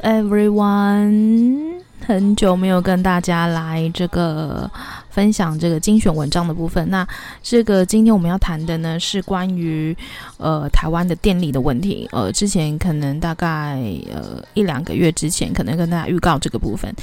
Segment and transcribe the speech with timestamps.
[0.00, 4.70] Everyone，很久没有跟大家来这个
[5.10, 6.88] 分享这个精选文章的部分。
[6.90, 7.06] 那
[7.42, 9.96] 这个今天我们要谈的呢，是关于
[10.36, 12.08] 呃台湾的电力的问题。
[12.12, 13.80] 呃，之前可能大概
[14.12, 16.94] 呃一两个月之前，可能跟大家预告这个部分。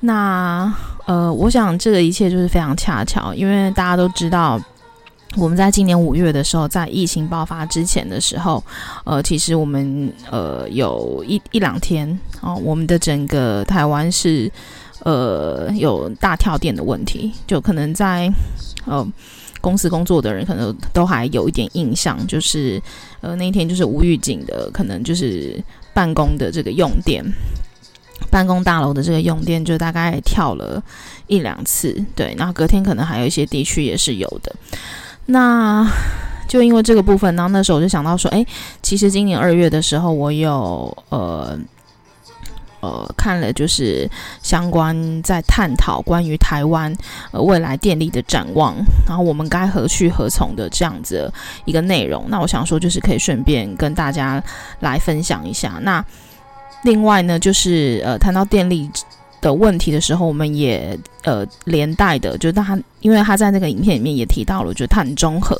[0.00, 0.72] 那
[1.06, 4.60] 呃，我想这个一切就是非常恰巧，因为大家都知道。
[5.36, 8.64] 我们在今年五月的时候，在疫情爆发之前的时候，
[9.04, 14.50] 呃，其实我们呃有一一两天哦，我们的整个台湾是
[15.04, 18.32] 呃有大跳电的问题，就可能在
[18.86, 19.06] 呃
[19.60, 22.82] 公司工作的人可能都还有一点印象，就是
[23.20, 27.22] 呃那一天就是无预警的，可能就是办公的这个用电，
[28.30, 30.82] 办公大楼的这个用电就大概跳了
[31.26, 34.56] 一两次，对，然后隔天可能还有一些地区也是有的。
[35.30, 35.86] 那
[36.48, 38.44] 就因为这个部分，然后那时候我就想到说，哎，
[38.80, 41.58] 其实今年二月的时候，我有呃
[42.80, 44.10] 呃看了，就是
[44.42, 46.90] 相关在探讨关于台湾
[47.30, 48.74] 呃未来电力的展望，
[49.06, 51.30] 然后我们该何去何从的这样子
[51.66, 52.24] 一个内容。
[52.28, 54.42] 那我想说，就是可以顺便跟大家
[54.80, 55.78] 来分享一下。
[55.82, 56.02] 那
[56.84, 58.90] 另外呢，就是呃谈到电力
[59.40, 65.58] 的问题的时候，我们也呃连带的，就他因为他在那个影片里面也提到了，就碳中和。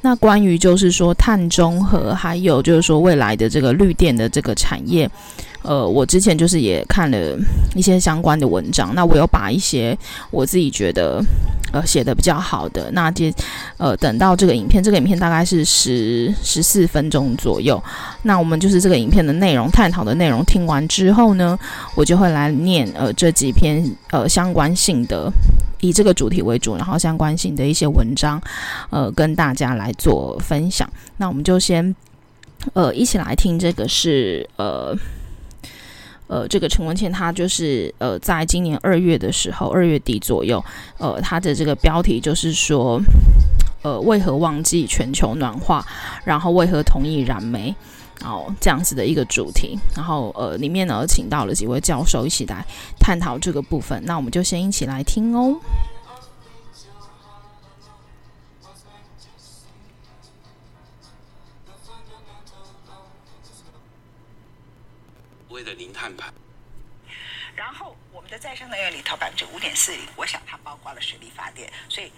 [0.00, 5.10] 那关于就是说碳中和，还有就是说未来的这个绿电的这个产业。
[5.66, 7.36] 呃，我之前就是也看了
[7.74, 9.98] 一些相关的文章，那我有把一些
[10.30, 11.20] 我自己觉得
[11.72, 13.34] 呃写的比较好的，那接
[13.76, 17.82] 呃等到这个影片，这个影片大概是十十四分钟左右，
[18.22, 21.58] 那我们就是这个影片的内容探讨的内容听完之后呢，
[21.96, 25.28] 我就会来念呃这几篇呃相关性的
[25.80, 28.40] 以这个主题为主，然后相关性的一些文章
[28.90, 30.88] 呃跟大家来做分享。
[31.16, 31.92] 那我们就先
[32.72, 34.96] 呃一起来听这个是呃。
[36.28, 40.64] 呃，这个陈文茜她就是呃，在今年二月的时候，二月底左右，
[40.98, 43.00] 呃，她的这个标题就是说，
[43.82, 45.84] 呃，为何忘记全球暖化，
[46.24, 47.74] 然后为何同意燃煤，
[48.20, 52.64] 然后这样子的一个主题，然后呃，里面呢请到了几位教授一起来
[52.98, 55.56] 探讨这个部分，那我们就先一起来听哦。
[65.66, 66.32] 的零碳排，
[67.56, 72.12] 然后我们的再生能源里头百分之五点四零，我想它包括了水力发电，所以。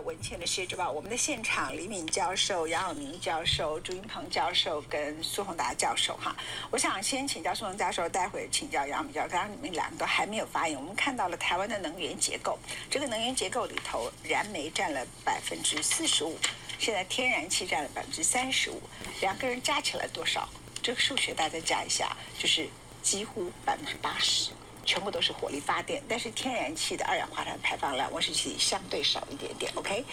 [0.00, 6.36] 文倩的世界之宝，我们的现场李敏教授、杨永明教授、朱云鹏教授跟苏宏达教授哈，
[6.70, 9.28] 我想先请教苏宏达教授，待会请教杨敏教授。
[9.28, 12.58] 刚刚你们两个都还没有发言，我们看到了台湾的能源结构，
[12.90, 16.36] 这个能源结构里头，燃煤占了百分之四十五，
[16.78, 18.82] 现在天然气占了百分之三十五，
[19.20, 20.48] 两个人加起来多少？
[20.82, 22.68] 这个数学大家加一下，就是
[23.02, 24.50] 几乎百分之八十。
[24.86, 30.04] 全部都是火力发电，但是天然气的二氧化碳排放量温室气体相对少一点点，OK。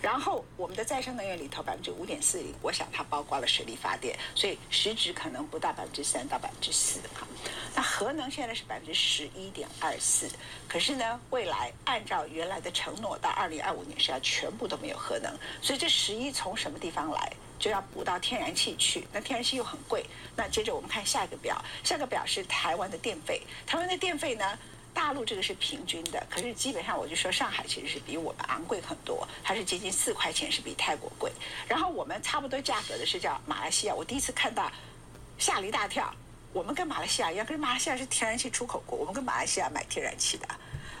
[0.00, 6.98] 然后我们的再生能源里头百分之五点四零，我想它包括了水力发电，所以实质可能不到百分之三到百分之四。
[7.14, 7.26] 哈，
[7.74, 10.28] 那核能现在是百分之十一点二四，
[10.66, 17.32] 可是呢，未来按照原来的承诺，到二零二五年是要全部都没有核能，所以这十一从什么地方来？
[17.62, 20.04] 就要补到天然气去，那天然气又很贵。
[20.34, 23.40] 那接着我们看下一个表，下个表是台湾的电费。
[23.64, 24.58] 台湾的电费呢，
[24.92, 31.30] 大陆这个是平均的，可是基本上我就说上海其实是比我们昂贵很多，还是接近四块钱，是比泰国贵。
[31.68, 34.68] 然后我们差不多价格的是叫马来西亚，我第一次看到
[35.38, 36.12] 吓了一大跳。
[36.52, 40.48] 我们跟马来西亚一样，可是马来西亚是天然气出口国，我们跟马来西亚买天然气的，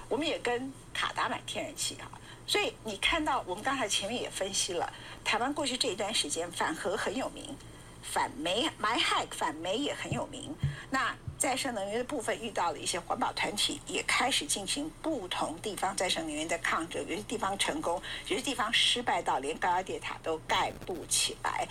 [0.08, 2.08] 我们也跟卡达买天然气哈。
[2.46, 4.92] 所以你看到我们刚才前面也分析了。
[5.24, 7.56] 台湾过去这一段时间反核很有名，
[8.02, 10.54] 反煤埋害反煤也很有名。
[10.90, 21.66] 那再生能源的部分遇到了一些环保团体，也开始进行不同地方再生能源的抗争，有些地方成功，有些地方失败到连高压电塔都盖不起来。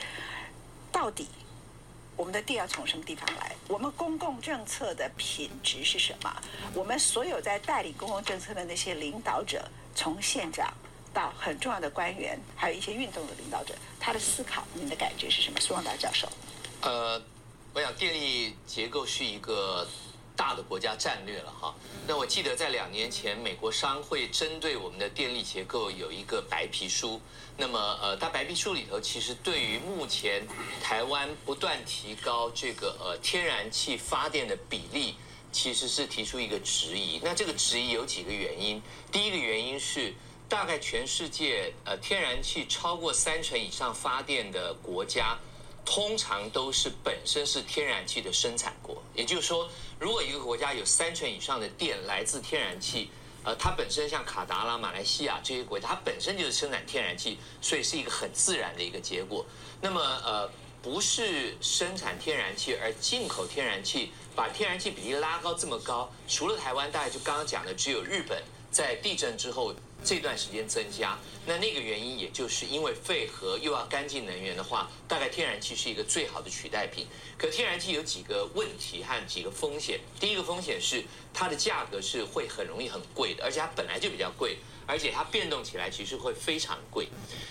[0.91, 1.27] 到底
[2.17, 3.55] 我们的电要从什么地方来？
[3.67, 6.41] 我们公共政策的品质是什么？
[6.73, 9.65] 我们所有在代理公共政策的那些领导者，
[9.95, 10.73] 从县长。
[11.13, 15.59] 到很重要的官员，还有一些运动的领导者，他的思考，您的感觉是什么？
[15.59, 16.25] 苏旺达教授。
[16.83, 17.21] 呃，
[17.73, 19.85] 我想电力结构是一个
[20.37, 21.75] 大的国家战略了哈。
[22.07, 27.19] 那我记得在两年前，美国商会针对我们的电力结构有一个白皮书。
[27.57, 30.47] 那么呃，它白皮书里头其实对于目前
[30.81, 35.17] 台湾不断提高这个呃天然气发电的比例，
[35.51, 37.19] 其实是提出一个质疑。
[37.23, 38.81] 那这个质疑有几个原因。
[39.11, 40.13] 第一个原因是，
[40.47, 45.37] 大概全世界呃天然气超过三成以上发电的国家，
[45.85, 49.69] 通常都是本身是天然气的生产国，也就是说，
[49.99, 53.09] 如果一个国家有三成以上的电来自天然气，
[53.43, 59.45] 呃，它本身像卡达拉、马来西亚这些国家，它本身就是生产天然气，所以是一个很自然的一个结果。
[59.81, 60.47] 那么，呃，
[60.81, 68.41] 不是生产天然气而进口天然气，把天然气比例拉高这么高，除了台湾，大概就刚刚讲的，只有日本
[68.71, 69.73] 在地震之后。
[70.03, 77.05] 这段时间增加，那那个原因也就是因为废核又要干净能源的话，大概天然气是一个最好的取代品。
[77.37, 79.99] 可天然气有几个问题和几个风险。
[80.19, 84.57] 第一个风险是它的价格是会很容易很贵的，而且它本来就比较贵，
[84.87, 87.07] 而且它变动起来其实会非常贵。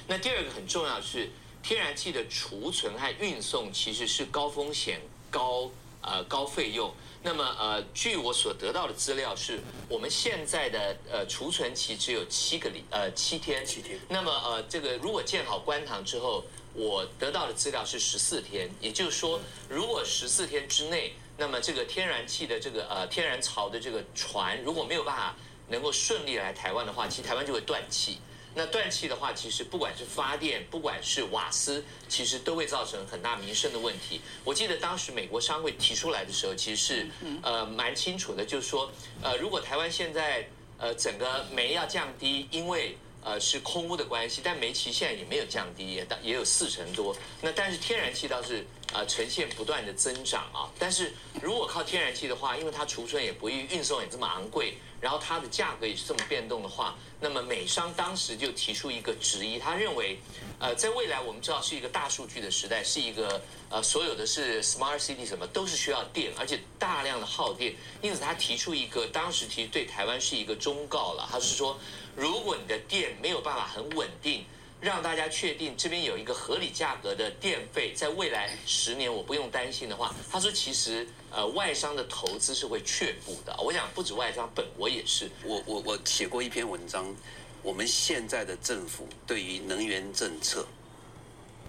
[0.08, 1.30] 那第二个很重要是
[1.62, 5.70] 天然气的储存和运送其实是高风险、高
[6.02, 6.92] 呃高费用。
[7.22, 13.64] 那么，呃，据我所得到的资料是，我们现在的呃储存期只有七个里呃七天。
[13.64, 14.00] 七天。
[14.08, 16.42] 那么，呃，这个如果建好观塘之后，
[16.72, 18.70] 我得到的资料是十四天。
[18.80, 25.36] 也就是说，如果十四天之内，那么这个天然气的这个呃天然槽的这个船如果没有办法
[25.68, 28.18] 能够顺利来台湾的话，其实台湾就会断气。
[28.54, 34.20] 那断气的话，其实不管是发电，不管是瓦斯，其实都会造成很大民生的问题。
[34.44, 37.06] 我记得当时美国商会提出来的时候，其实是
[37.42, 38.90] 呃蛮清楚的，就是说
[39.22, 40.48] 呃如果台湾现在
[40.78, 47.14] 呃整个煤要降低，因为呃是空污的关系，但煤气现在也没有降低，也也有四成多。
[47.40, 50.70] 那但是天然气倒是呃呈现不断的增长啊。
[50.78, 51.12] 但是
[51.42, 54.74] 如果靠天然气的话，因为它储存也不易，运送也这么昂贵。
[55.00, 60.18] 然后它的价格也是这么变动的话，那么美商当时就提出一个质疑，他认为，
[60.58, 63.40] 呃，在未来我们知道是一个大数据的时代，是一个
[63.70, 71.78] 呃所有的是 smart city 什么都是需要电，而且大量的耗电，因此他提出一个当时其实对台湾是一个忠告了，他是说，
[72.16, 74.44] 如果你的电没有办法很稳定。
[74.82, 83.54] 让大家确定这边有一个合理价格的电费，在未来十年我不用担心的话，他说其实呃外商的投资是会却步的。
[83.62, 85.30] 我想不止外商，本国也是。
[85.44, 87.14] 我我我写过一篇文章，
[87.62, 90.66] 我们现在的政府对于能源政策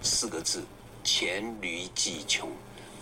[0.00, 0.64] 四个字
[1.04, 2.50] 黔驴技穷，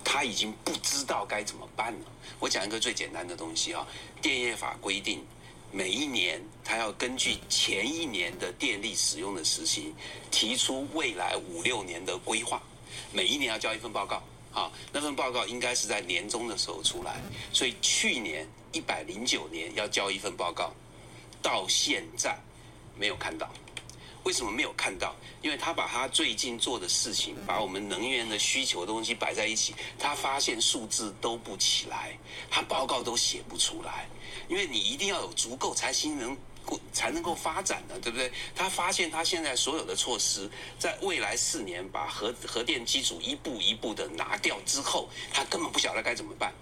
[0.03, 2.07] 他已经不知道该怎么办了。
[2.41, 3.87] 我讲一个最简单的东西啊，
[4.21, 5.25] 电业法规定。
[5.73, 9.95] 每一年，他要根据前一年的电力使用的时期，
[10.31, 12.61] 提出未来五六年的规划。
[13.13, 14.23] 每一年要交一份报告，
[14.53, 17.21] 啊，那份报告应该是在年终的时候出来。
[17.53, 20.73] 所以去年一百零九年要交一份报告，
[21.41, 22.37] 到现在
[22.99, 23.49] 没有看到。
[24.25, 25.15] 为什么没有看到？
[25.43, 32.17] 因为他把他最近做的事情，把我们能源的需求的东西摆在一起，他发现数字都不起来，
[32.51, 34.07] 他报告都写不出来。
[34.49, 36.37] 因为你一定要有足够才行能
[36.67, 38.31] 够才能够发展的，对不对？
[38.55, 46.53] 他发现他现在所有的措施，在未来四年把核核电机组一步一步的拿掉之后，他根本不晓得该怎么办。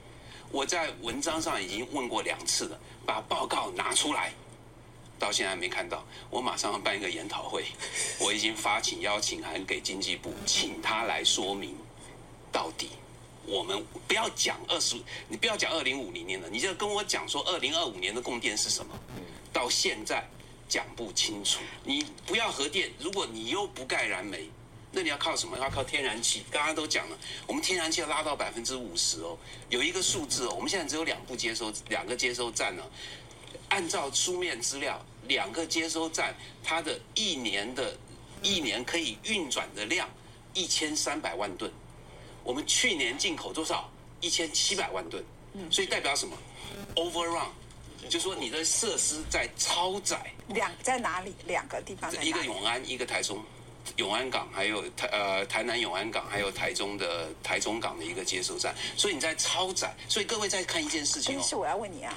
[0.51, 4.33] 我在文章上已经问过两次了，把报告拿出来。
[5.19, 7.65] 到现在还没看到，我马上要办一个研讨会，
[8.21, 11.77] 我已经发请邀请函给经济部，请他来说明，
[12.53, 12.91] 到底
[13.47, 14.97] 我们不要讲二十，
[15.29, 18.95] 你不要讲二零五零年了，你就跟我讲说二零二五年的供电是什么？
[19.53, 20.23] 到现在
[20.69, 21.61] 讲不清楚。
[21.83, 24.49] 你不要核电，如果你又不盖燃煤，
[24.93, 25.59] 那你要靠什么？
[25.59, 26.45] 要靠天然气。
[26.51, 29.37] 刚刚都讲了，我们天然气要拉到百分之五十哦，
[29.69, 32.83] 有一个数字哦，我们现在只有两部接收，两个接收站呢。
[33.69, 37.97] 按照书面资料，两个接收站，它的一年的，
[38.43, 40.09] 一年可以运转的量
[40.55, 41.71] 一千三百万吨。
[42.45, 43.91] 我们去年进口多少？
[44.21, 45.23] 一千七百万吨。
[45.71, 46.37] 所以代表什么
[46.95, 47.49] ？Overrun，
[48.09, 50.33] 就说你的设施在超载。
[50.49, 51.35] 两在哪里？
[51.47, 52.11] 两个地方。
[52.11, 53.43] 在一个永安，一个台中，
[53.97, 58.75] 永安港，还有台呃台南永安港，还有台中的台中港的一个接收站。
[58.97, 59.95] 所以你在超载。
[60.09, 61.43] 所以各位在看一件事情哦。
[61.43, 62.17] 是我要问你啊。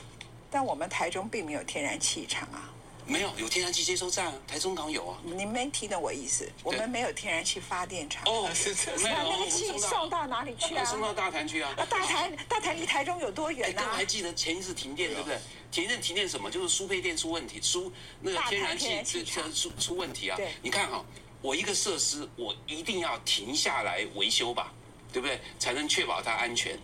[0.51, 2.70] 但我们台中并没有天然气厂啊，
[3.08, 5.17] 没有，有天然气接收站啊，台中港有啊。
[5.24, 6.48] 你没听懂我意思？
[6.62, 8.22] 我们没有天然气发电厂。
[8.25, 9.00] 哦，是这样。
[9.01, 10.84] 那那个气送到哪里去啊？
[10.84, 11.74] 送到大潭去啊。
[11.89, 13.81] 大潭，大潭离台中有多远呢？
[13.81, 15.39] 各位还记得前一次停电对不对？
[15.72, 16.51] 前一阵停电什么？
[16.51, 17.89] 就是输配电出问题，输
[18.20, 20.36] 那个天然气出出出问题啊。
[20.36, 20.50] 对。
[20.62, 21.03] 你看哈，
[21.41, 24.74] 我一个设施，我一定要停下来维修吧，
[25.13, 25.39] 对不对？
[25.58, 26.77] 才能确保它安全。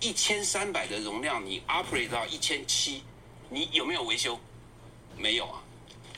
[0.00, 3.02] 一千三百的容量，你 operate 到一千七，
[3.48, 4.38] 你有没有维修？
[5.16, 5.62] 没有啊。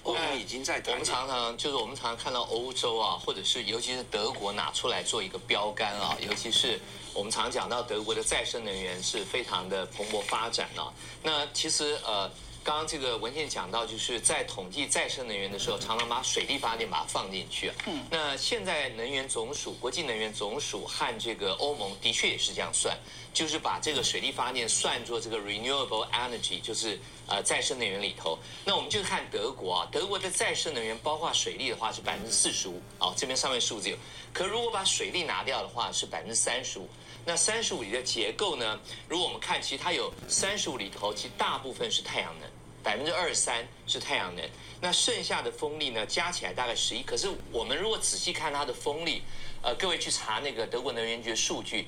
[0.02, 0.92] 我们已经在谈。
[0.92, 6.80] 我们常常就是我们常常看到欧洲啊，或者是尤其是德国拿出来做一个标杆啊，尤其是
[7.12, 10.92] 我们常讲到德国的再生能源是非常的蓬勃发展啊。
[11.22, 12.30] 那其实呃。
[12.64, 17.72] 刚刚这个文献讲到，就是在统计再生能源的时候，常常把水力发电把它放进去。
[17.86, 22.94] 嗯，那现在能源总署、国际能源总署和这个欧盟的确也是这样算，
[23.32, 28.38] 就是把这个水力发电算作这个 renewable energy，就是呃再生能源里头。
[28.66, 33.96] 那我们就看德国啊，德国的再生能源包括水力的话是百分之四十五，哦，这边上面数字有。
[34.32, 36.86] 可如果把水力拿掉的话，是百分之三十五。
[37.28, 38.80] 那三十五里的结构呢？
[39.06, 42.48] 如果我们看，其实它有三十五里头，其实大部分是太阳能。
[42.82, 44.42] 百分之二十三是太阳能，
[44.80, 46.06] 那剩下的风力呢？
[46.06, 47.02] 加起来大概十一。
[47.02, 49.20] 可是我们如果仔细看它的风力，
[49.60, 51.86] 呃，各位去查那个德国能源局数据，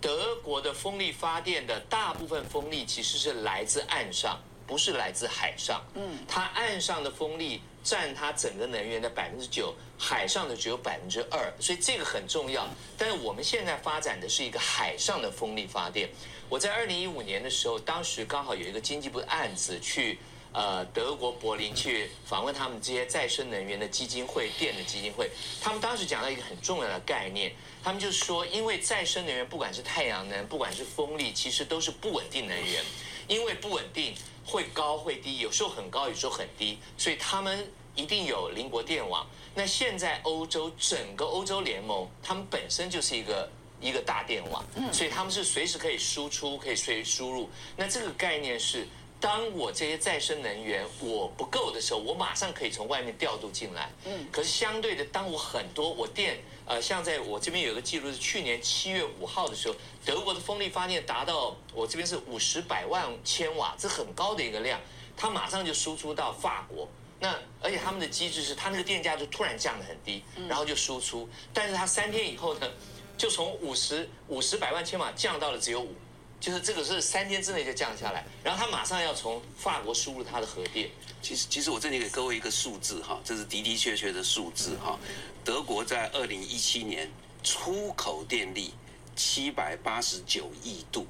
[0.00, 5.84] 德国的风力发电的大部分风力其实是来自岸上，不是来自海上。
[5.92, 12.68] 嗯，它岸上的风力占它整个能源的百分之九，海上的只有百分之二，所以这个很重要。
[12.96, 16.08] 但是我们现在发展的是一个海上的风力发电。
[16.48, 20.18] 我在二零一五年的时候，当时刚好有一个经济部的案子去，
[20.52, 25.30] 呃，德国柏林去访问他们这些再生能源的基金会、电的基金会。
[25.60, 27.52] 他们当时讲到一个很重要的概念，
[27.84, 32.84] 他们就是说，因为再生能源不管是太阳能，不管是风力，其实都是不稳定能源，
[33.28, 34.12] 因为不稳定
[34.50, 39.26] 会高会低，有时候很高，有时候很低，所以他们一定有邻国电网。
[39.54, 43.48] 那现在欧洲整个欧洲联盟，他们本身就是一个。
[43.82, 47.48] 一个大电网，所以他们是随时可以输出，可以随时输入。
[47.78, 48.86] 那这个概念是，
[49.18, 53.90] 当我这些再生能源我不够的时候，我马上可以从外面调度进来。
[54.04, 54.28] 嗯。
[54.30, 56.38] 可是相对的，当我很多我电，
[56.70, 59.74] 呃，像在我这边有个记录是去年七月五号的时候，
[60.04, 64.80] 德国的风力发电达到我这边是五十百万千瓦，这很高的一个量，
[65.16, 66.88] 它马上就输出到法国。
[67.18, 72.70] 那而且他们的机制是，它那个电价就突然降得很低，然后就输出，但是它三天以后呢？
[73.18, 75.92] 就从五十五十百万千瓦降到了只有五，
[76.40, 80.88] 就是这个是三天之内就降下来，然后他马上要从法国输入他的核电。
[81.20, 84.98] 其实，其实我这里给各位一个数字哈，这是的的确确的数字哈。
[85.44, 87.10] 德国在二零一七年
[87.42, 88.72] 出口电力
[89.14, 91.06] 七百八十九亿度，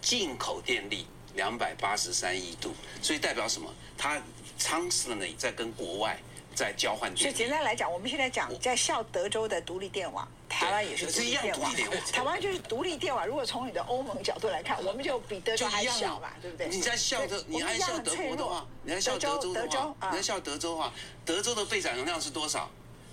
[0.00, 3.68] 进口电力两百八十三亿度，所以代表什么？
[3.98, 4.22] 它
[4.58, 6.20] 仓司呢在跟国外
[6.54, 7.22] 在交换电力。
[7.22, 10.26] 所以简单来讲，我们现在讲在效德州的独立电网。
[10.48, 11.74] 台湾也是独立电网，
[12.12, 13.26] 台湾就是独立电网。
[13.26, 16.68] 如果从你的欧盟角度来看，我们就比德州还小嘛，对不对？
[16.68, 20.92] 你在笑德，你还笑德国的话，你还笑德州的话，你还笑德州的话，
[21.24, 22.70] 德州的备载容量是多少？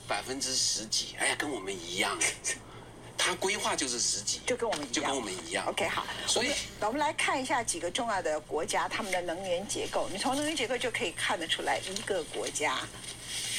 [0.08, 1.16] 百分之十几？
[1.18, 2.18] 哎呀，跟我们一样。
[3.22, 5.66] 它规划就是十几，就跟我们一样，就跟我们一样。
[5.68, 10.08] OK，好，所以我们来看一下几个重要的国家，他们的能源结构。
[10.10, 12.80] 你从能源结构就可以看得出来，一个国家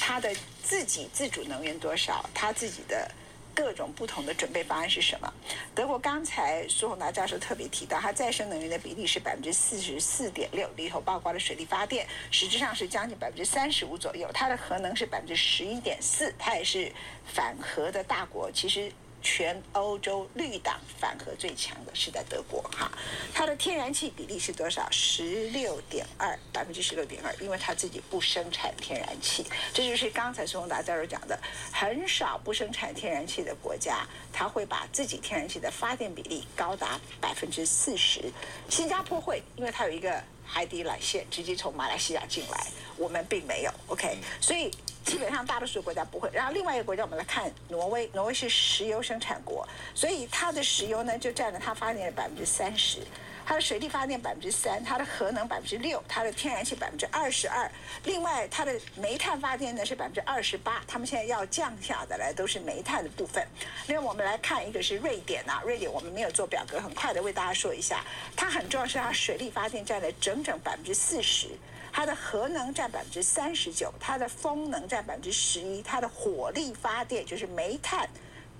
[0.00, 3.08] 它的自己自主能源多少，它自己的。
[3.52, 5.30] 各种不同的准备方案是什么？
[5.74, 14.30] 德国刚才苏宏达教授特别提到，它再生能源的比例是百分之四十四点六，里头包括了水力发电，实质上是将近百分之三十五左右。
[14.32, 16.90] 它的核能是百分之十一点四，它也是
[17.26, 18.50] 反核的大国。
[18.52, 18.90] 其实。
[19.22, 22.90] 全欧洲绿党反核最强的是在德国哈，
[23.34, 24.88] 它的天然气比例是多少？
[24.90, 31.38] 十六点二，百分之十六点二，因为它自己不生产天然气，这就是刚才孙宏达教授讲的，
[31.72, 38.32] 很少不生产天然气的国家，它会把自己天然气的发电比例高达百分之四十。
[38.68, 43.70] 新加坡会，因为它有一个海底缆线直接从马来西亚进来，我们并没有。
[43.88, 44.70] OK，所以。
[45.10, 53.00] 基本上大多数国家不会，然后另外一个国家我们来看挪威，挪威是石油生产国，所以它的石油呢就占了它发电的百分之三十，
[53.44, 57.68] 它的水力发电百分之三，它的核能百分之六，它的天然气百分之二十二，
[58.04, 63.44] 另外它的煤炭发电呢是百分之二十八，他们现在要降下的来都是煤炭的部分。
[63.88, 68.04] 另外我们来看一个是瑞典啊，瑞典我们没有做表格，很快的为大家说一下，
[68.36, 71.48] 它很重要是它水力发电占了整整百分之四十。
[71.92, 78.08] 它的核能占百分之三十九，它的风能占百分之十一，它的火力发电就是煤炭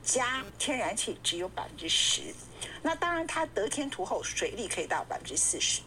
[0.02, 2.22] 加天然气只有百分之十。
[2.82, 5.80] 那当然，它得天独厚，水力可以到百分之四十。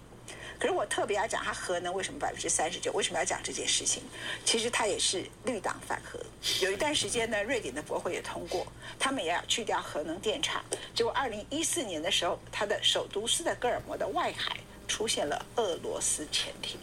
[0.60, 2.92] 可是我特别要讲，它核能为什么百分之三十九？
[2.94, 4.04] 为什么要讲这件事情？
[4.46, 6.20] 其实它也是绿党反核。
[6.62, 8.66] 有一段时间呢，瑞典的国会也通过，
[8.98, 10.64] 他们也要去掉核能电厂。
[10.96, 14.58] 结果二零一四年的时候，它的首都斯德哥尔摩的外海
[14.88, 16.80] 出现了俄罗斯潜艇。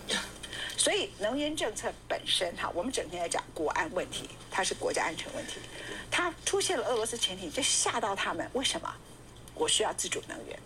[0.76, 5.54] 所以能源政策本身哈，我们整天在讲国安问题，它是国家安全问题。
[6.11, 8.49] 它出现了俄罗斯潜艇，就吓到他们。
[8.52, 8.92] 为什么？
[9.54, 10.59] 我需要自主能源。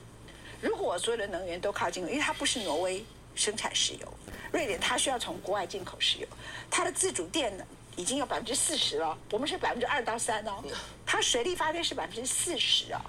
[0.60, 4.14] 如果我所有的能源都靠进口，因为它不是挪威生产石油，
[4.52, 6.28] 瑞典它需要从国外进口石油，
[6.70, 7.64] 它的自主电呢
[7.96, 10.62] 已经有百分之四十了，我们是百分之二到三哦，
[11.04, 13.00] 它水力发电是百分之四十哦，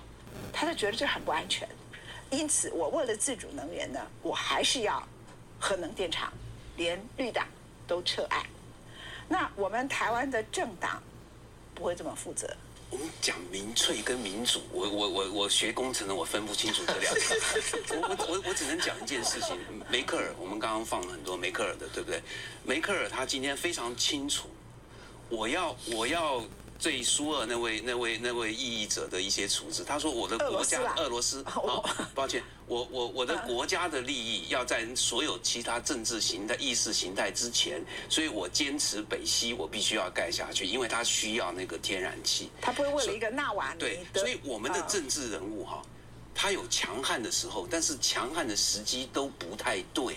[0.52, 1.68] 他就觉得这很不安全，
[2.32, 5.02] 因此我为了自主能源呢，我还是要
[5.60, 6.34] 核能电厂，
[6.78, 7.48] 连绿党
[7.88, 8.46] 都撤案。
[9.28, 11.02] 那我们台湾的政党
[11.74, 12.56] 不会这么负责。
[12.90, 17.20] 我们讲民粹跟民主，我我我我学工程的，我分不清楚这两个。
[17.98, 19.58] 我我我我只能讲一件事情，
[19.90, 22.22] 梅克尔，我们刚刚放了很多梅克尔的，对不对？
[22.64, 24.50] 梅克尔他今天非常清楚，
[25.30, 26.44] 我要我要。
[26.82, 42.50] 对苏俄那位、那位、那位异议者的一些处置，他说：“我的国家俄罗斯，哦，抱歉，我我我的国家的利益要在所有其他政治形态、意识形态之前，所以我坚持北溪，我必须要盖下去，因为它需要那个天然气。
[42.62, 43.80] 他不会为了一个纳瓦尼。
[43.80, 45.82] 对，所以我们的政治人物哈，
[46.36, 50.16] 他有强悍的时候，但是强悍的时机都不太对。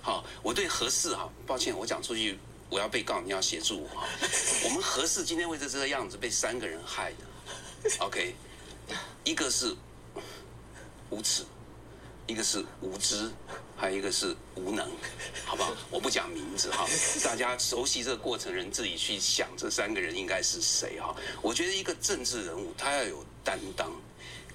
[0.00, 2.38] 好，我对何四哈，抱歉，我讲出去。”
[2.70, 3.88] 我要被告，你要协助我。
[4.64, 7.90] 我们核四今天为了这个样子被三个人害的。
[8.00, 8.34] OK，
[9.24, 9.74] 一个是
[11.10, 11.44] 无耻，
[12.26, 13.30] 一个是无知，
[13.76, 14.86] 还有一个是无能，
[15.46, 15.72] 好不好？
[15.90, 16.86] 我不讲名字哈，
[17.24, 21.16] 大家熟悉这个过程人自己去想，这三个人应该是谁哈？
[21.40, 23.90] 我觉得一个政治人物他要有担当，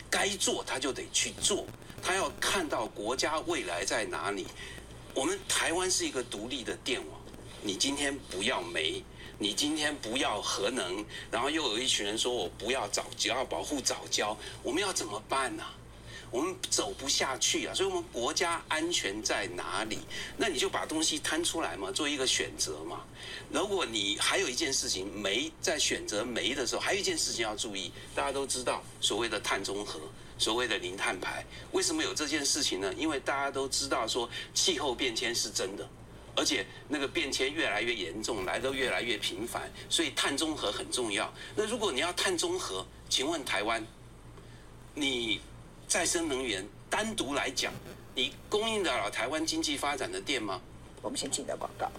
[0.09, 1.65] 该做他就得去做，
[2.01, 4.45] 他要看到国家未来在哪里。
[5.15, 7.22] 我们台湾是一个独立的电网。
[7.65, 9.01] 你今天不要煤，
[9.39, 15.63] 你今天不要核能，然后又有一群人说我不要藻礁，要保护藻礁，我们要怎么办呢？
[16.29, 17.73] 我们走不下去啊！
[17.75, 19.99] 所以，我们国家安全在哪里？
[20.35, 23.01] 那你就把东西摊出来嘛，做一个选择嘛。
[23.51, 29.99] 如果你还有一件事情，煤在选择煤的时候，还有一件事情要注意，大家都知道所谓的碳中和，
[30.39, 32.91] 所谓的零碳排，为什么有这件事情呢？
[32.97, 35.87] 因为大家都知道说气候变迁是真的。
[36.35, 41.31] 而且那个变迁越来越严重，来得越来越频繁，所以碳中和很重要。
[41.55, 43.85] 那如果你要碳中和，请问台湾，
[44.93, 45.41] 你
[45.87, 47.73] 再生能源单独来讲，
[48.15, 50.59] 你供应得了台湾经济发展的电吗？
[51.01, 51.91] 我们先进的广告。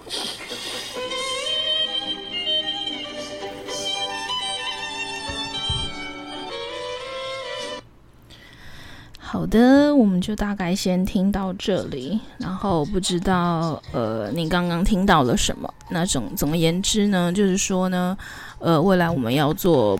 [9.34, 15.68] 好的，我们就大概先听到这里，然后不知道呃，你刚刚听到了什么？
[15.88, 18.16] 那总总而言之呢，就是说呢，
[18.60, 19.98] 呃，未来我们要做，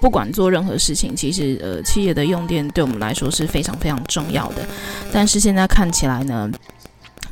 [0.00, 4.64] 不管做任何事情，其实呃，企业的用电对我们来说是非常非常重要的。
[5.12, 6.48] 但是现在看起来呢，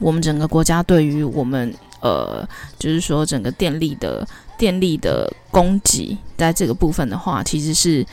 [0.01, 2.45] 我们整个国家对于我们呃，
[2.81, 4.27] 就是说整个电力的
[4.59, 8.05] 电力的供给，在这个部分的话，其实是。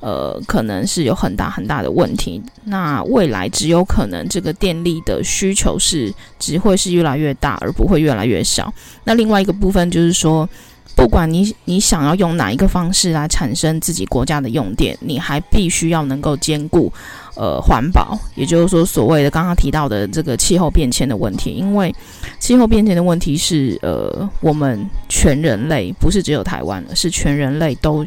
[0.00, 2.40] 呃，可能是有很大很大的问题。
[2.64, 8.72] 那未来只有可能这个电力的需求是只会是越来越大，而不会越来越小。
[9.04, 10.48] 那另外一个部分就是说，
[10.94, 16.92] 不管你你想要用哪一个方式来产生自己国家的用电，你还必须要能够兼顾
[17.34, 21.50] 呃环保，也就是说所谓的刚刚提到的这个气候变迁的问题。
[21.50, 21.92] 因为
[22.38, 28.06] 气候变迁的问题是呃我们全人类不是只有台湾，是全人类都。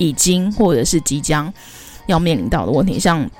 [0.00, 1.52] 已经或者是即将
[2.06, 3.30] 要面临到的问题，像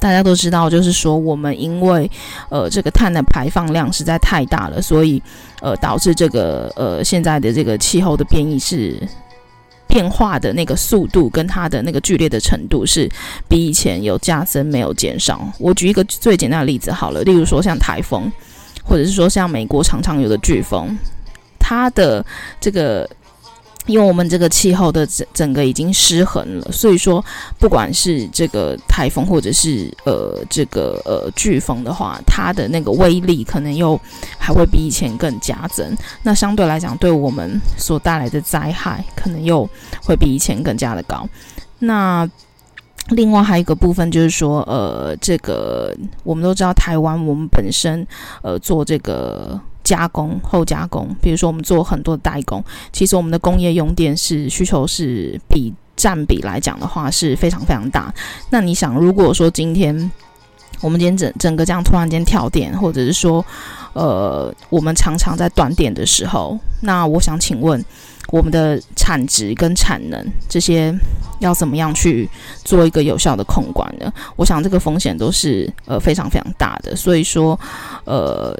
[0.00, 2.10] 大家都知道，就是说我们因为
[2.48, 5.22] 呃这个碳的排放量实在太大了，所以
[5.62, 9.00] 呃导致这个呃现在的这个气候的变异是
[9.86, 13.08] 变化的那个速度跟它的那个剧烈的程度是
[13.48, 15.48] 比以前有加深没有减少。
[15.60, 18.30] 我举一个最简单的例子好了，例如说像台风，
[18.82, 20.98] 或者是说像美国常常有的飓风，
[21.60, 22.26] 它的
[22.60, 23.08] 这个。
[23.90, 27.24] 因为我们这个气候的整整个已经失衡了，所以说
[27.58, 34.00] 不管是这个台风或者是呃这个呃飓风的话，它的那个威力可能又
[34.38, 35.96] 还会比以前更加增。
[36.22, 39.68] 那相对来讲，对我们所带来的灾害可能又
[40.02, 41.28] 会比以前更加的高。
[41.80, 42.28] 那
[43.08, 48.06] 另外还有一个部分就是说，呃，这个我们都知道，台湾我们本身
[48.42, 49.60] 呃做这个。
[49.90, 58.14] 加工后加工，比如说我们做很多的代工，其实我们的工业用电是需求是比占比来讲的话是非常非常大。
[58.50, 59.92] 那你想，如果说今天
[60.80, 63.44] 我们今天整整个这样突然间跳电，或者是说，
[63.94, 67.84] 呃，我们常常在断电的时候，那我想请问，
[68.28, 70.96] 我们的产值跟产能这些
[71.40, 72.30] 要怎么样去
[72.64, 74.12] 做一个有效的控管呢？
[74.36, 77.58] 我想这个风险都是呃非常非常大的，所以说，
[78.04, 78.56] 呃。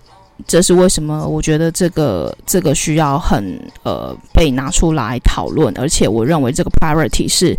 [0.47, 1.27] 这是为什么？
[1.27, 7.57] 我觉得这个这个需要很呃被拿出来讨论，而且我认为这个 priority 是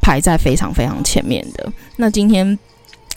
[0.00, 1.72] 排在非常非常前面的。
[1.96, 2.58] 那今天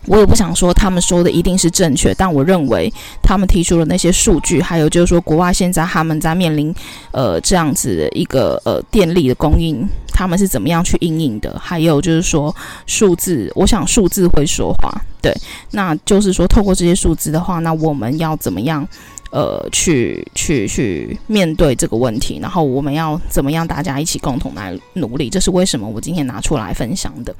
[0.05, 6.73] 我也不想说他们说的一定是正确，但我认为他们提出的那些数据，还有就是说国外现在他们在面临
[7.11, 9.87] 呃这样子的一个呃电力的供应，
[10.19, 11.57] 他们是怎么样去因应的？
[11.57, 12.53] 还有就是说
[12.85, 15.33] 数字，我想数字会说话，对，
[15.71, 18.85] 那就是说透过这些数字的话，那我们要怎么样
[19.31, 22.37] 呃去去去面对这个问题？
[22.41, 25.29] 然后我们要怎么样大家一起共同来努力？
[25.29, 27.33] 这是为什么我今天拿出来分享的。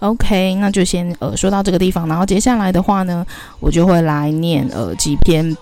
[0.00, 3.24] OK，那就先呃说到这个地方，然后接下来的话呢，
[3.58, 5.56] 我就会来念呃几篇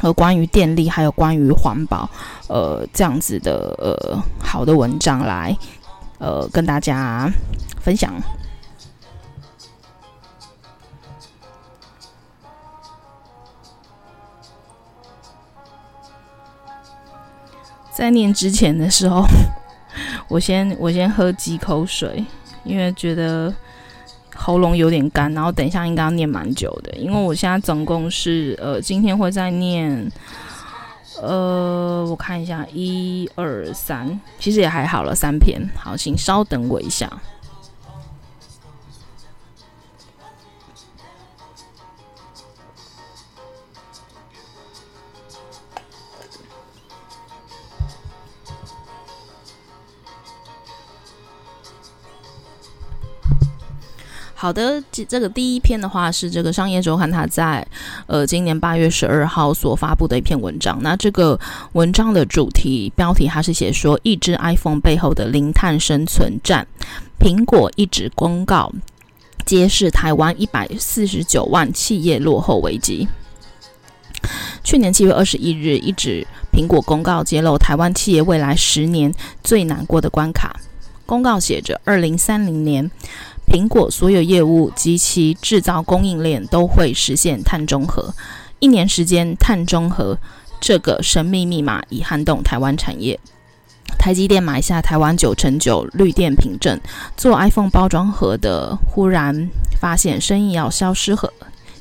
[0.00, 2.10] 和关于电力还有关于环保
[2.48, 5.56] 呃这样子的呃好的文章来
[6.22, 7.28] 呃跟大家
[7.80, 8.14] 分享。
[17.92, 19.24] 在念之前的时候，
[20.28, 22.24] 我先我先喝几口水。
[22.64, 23.52] 因为觉得
[24.36, 26.92] 喉咙有点干，然后等一下应该要念蛮久的。
[26.96, 30.08] 因为我现在总共是呃，今天会在念，
[31.20, 35.60] 呃，我看一下，一二三，其实也还好了，三篇。
[35.76, 37.10] 好，请稍等我一下。
[54.42, 57.64] 好的，这这个第一篇的话是这个商业周刊，它在
[58.08, 60.76] 呃今年八月十二号所发布的一篇文章。
[60.82, 61.38] 那这个
[61.74, 66.66] 文章的主题标题，它是写说一只 iPhone 背后的零碳生存战。
[67.20, 68.72] 苹果一纸公告
[69.46, 73.06] 揭示台湾一百四十九万企业落后危机。
[74.64, 80.56] 去年七月二十一日，一纸苹果公告揭露台湾企业未来十年最难过的关卡。
[81.06, 82.90] 公告写着，二零三零年。
[83.52, 88.14] 苹果所有业务及其制造供应链都会实现碳中和。
[88.60, 90.16] 一年时间，碳中和
[90.58, 93.20] 这个神秘密码已撼动台湾产业。
[93.98, 96.80] 台积电买下台湾九成九绿电凭证，
[97.14, 101.30] 做 iPhone 包装盒的，忽然发现生意要消失和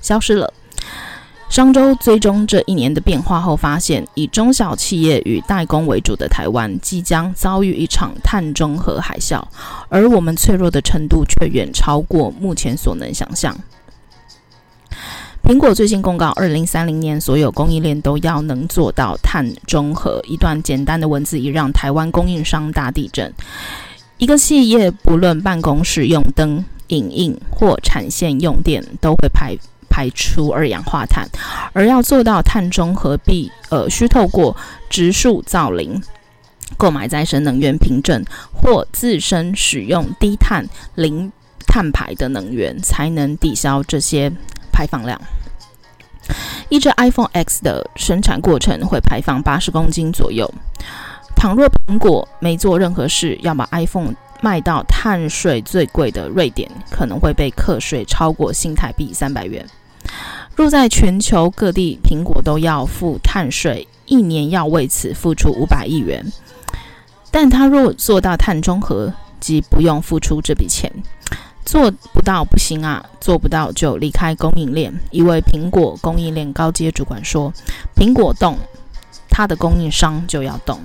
[0.01, 0.53] 消失了。
[1.51, 9.43] 商周追踪这一年的变化后，发现以中小企业与代工为主的台湾即将遭遇一场碳中和海啸，
[9.89, 13.53] 而我们脆弱的程度却远超过目前所能想象。
[15.43, 20.23] 苹果最新公告，二零三零年所有供应链都要能做到碳中和。
[20.25, 23.33] 一段简单的文字已让台湾供应商大地震。
[24.17, 29.57] 一个企业不论办公室用灯、影印或产线用电，都会排。
[29.91, 31.27] 排出二氧化碳，
[31.73, 34.55] 而要做到碳中和，必呃需透过
[34.89, 36.01] 植树造林、
[36.77, 38.23] 购买再生能源凭证
[38.53, 41.31] 或自身使用低碳、零
[41.67, 44.31] 碳排的能源，才能抵消这些
[44.71, 45.19] 排放量。
[46.69, 50.49] 一支 iPhone X 的生产过程会排放八十公斤左右。
[51.35, 59.65] 倘若苹果没做任何事，要把 iPhone 卖到碳税最贵的瑞典，可能会被课税超过新台币三百元。
[60.55, 66.31] 若在全球各地，苹果都要付碳税，一年要为此付出五百亿元。
[67.31, 70.91] 但他若做到碳中和，即不用付出这笔钱。
[71.63, 74.91] 做不到不行啊，做不到就离开供应链。
[75.11, 77.53] 一位苹果供应链高阶主管说
[77.95, 78.57] ：“苹果动，
[79.29, 80.79] 他的供应商就要动。”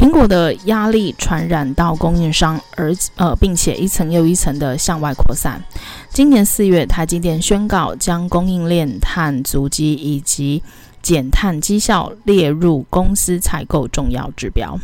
[0.00, 5.62] 苹果的压力传染到供应商，而呃，并且一层又一层的向外扩散。
[6.08, 10.62] 今年四月，台积电宣告将供应链碳足迹以及
[11.02, 14.78] 减碳绩效列入公司采购重要指标。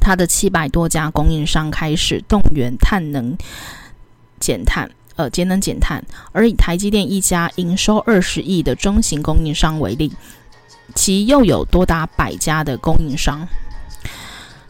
[0.00, 3.36] 它的七百多家供应商开始动员碳能
[4.40, 6.02] 减碳，呃，节能减碳。
[6.32, 10.10] 而以台积电一家营收二十亿的中型供应商为例，
[10.94, 13.46] 其又有多达百家的供应商。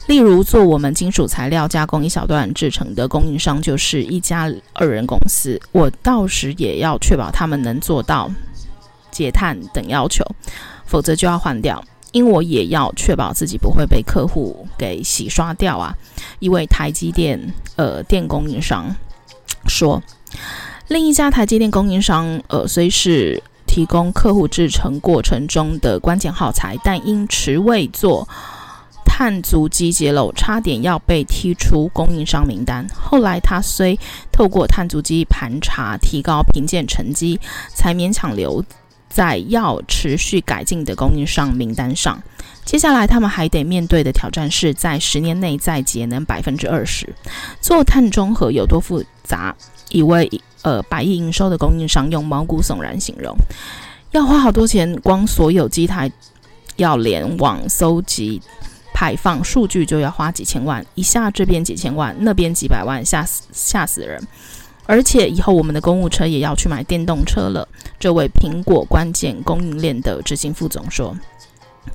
[0.06, 5.58] 例如，做我们金属材料加工一小段制成的供应商，就是一家二人公司。
[5.72, 8.30] 我到时也要确保他们能做到
[9.10, 10.22] 节碳等要求，
[10.84, 11.82] 否则就要换掉。
[12.12, 15.92] 因我也要确保自己不会被客户给洗刷掉啊！
[16.38, 18.94] 一位台积电呃电供应商
[19.66, 20.00] 说，
[20.86, 28.28] 另一家台积电供应商呃虽是提供客户制成过程中的关键耗材，但因迟未做。
[29.16, 32.84] 碳足迹揭露，差点要被踢出供应商名单。
[32.92, 33.96] 后来他虽
[34.32, 37.38] 透过碳足迹盘查提高评鉴成绩，
[37.72, 38.64] 才勉强留
[39.08, 42.20] 在要持续改进的供应商名单上。
[42.64, 47.08] 接下来，他们还得面对的挑战是在十年内再节能百分之二十。
[47.60, 49.54] 做碳中和有多复杂？
[49.90, 50.28] 一位
[50.62, 53.32] 呃百亿营收的供应商用毛骨悚然形容：
[54.10, 56.10] 要花好多钱，光所有机台
[56.74, 58.42] 要联网搜集
[58.94, 64.26] 排放数据就要花几千万，一下这边几千万，那边几百万，吓死吓死人！
[64.86, 67.66] 而且以后我们的公务车也要去买电动车了。
[67.98, 71.14] 这位苹果关键供应链的执行副总说。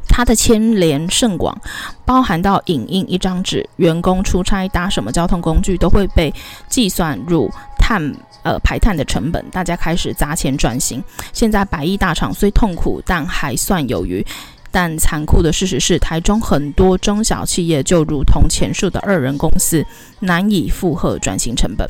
[0.08, 1.56] 它的牵连甚广，
[2.04, 6.34] 包含到影印一张纸、员工出差搭什么交通工具，都会被
[6.68, 8.02] 计算入碳
[8.44, 9.44] 呃排碳的成本。
[9.50, 11.02] 大家开始砸钱转型。
[11.32, 14.26] 现在百亿大厂虽痛苦，但还算有余。
[14.72, 19.86] 但残酷的事实是，台中很多中小企业就如同前述的二人公司，
[20.20, 21.90] 难以负荷转型成本。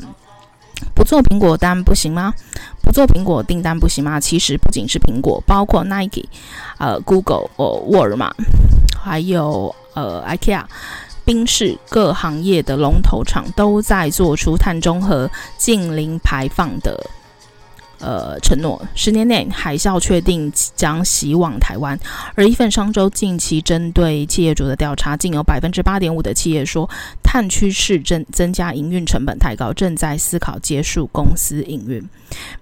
[0.94, 2.32] 不做苹果单不行吗？
[2.82, 4.18] 不做苹果订单不行吗？
[4.18, 6.24] 其实不仅是苹果，包括 Nike、
[6.78, 8.32] 呃 Google、哦沃尔玛，
[8.98, 10.64] 还有呃 IKEA、
[11.24, 16.98] 宾士各行业的龙头厂都在做出碳中和、净零排放的。
[18.00, 21.98] 呃，承诺十年内海啸确定将袭往台湾，
[22.34, 26.88] 而一份商周近期针对企业主的调查，竟有百分之八点五的企业说，
[27.22, 32.02] 碳趋势增增加营运成本太高，正在思考结束公司营运。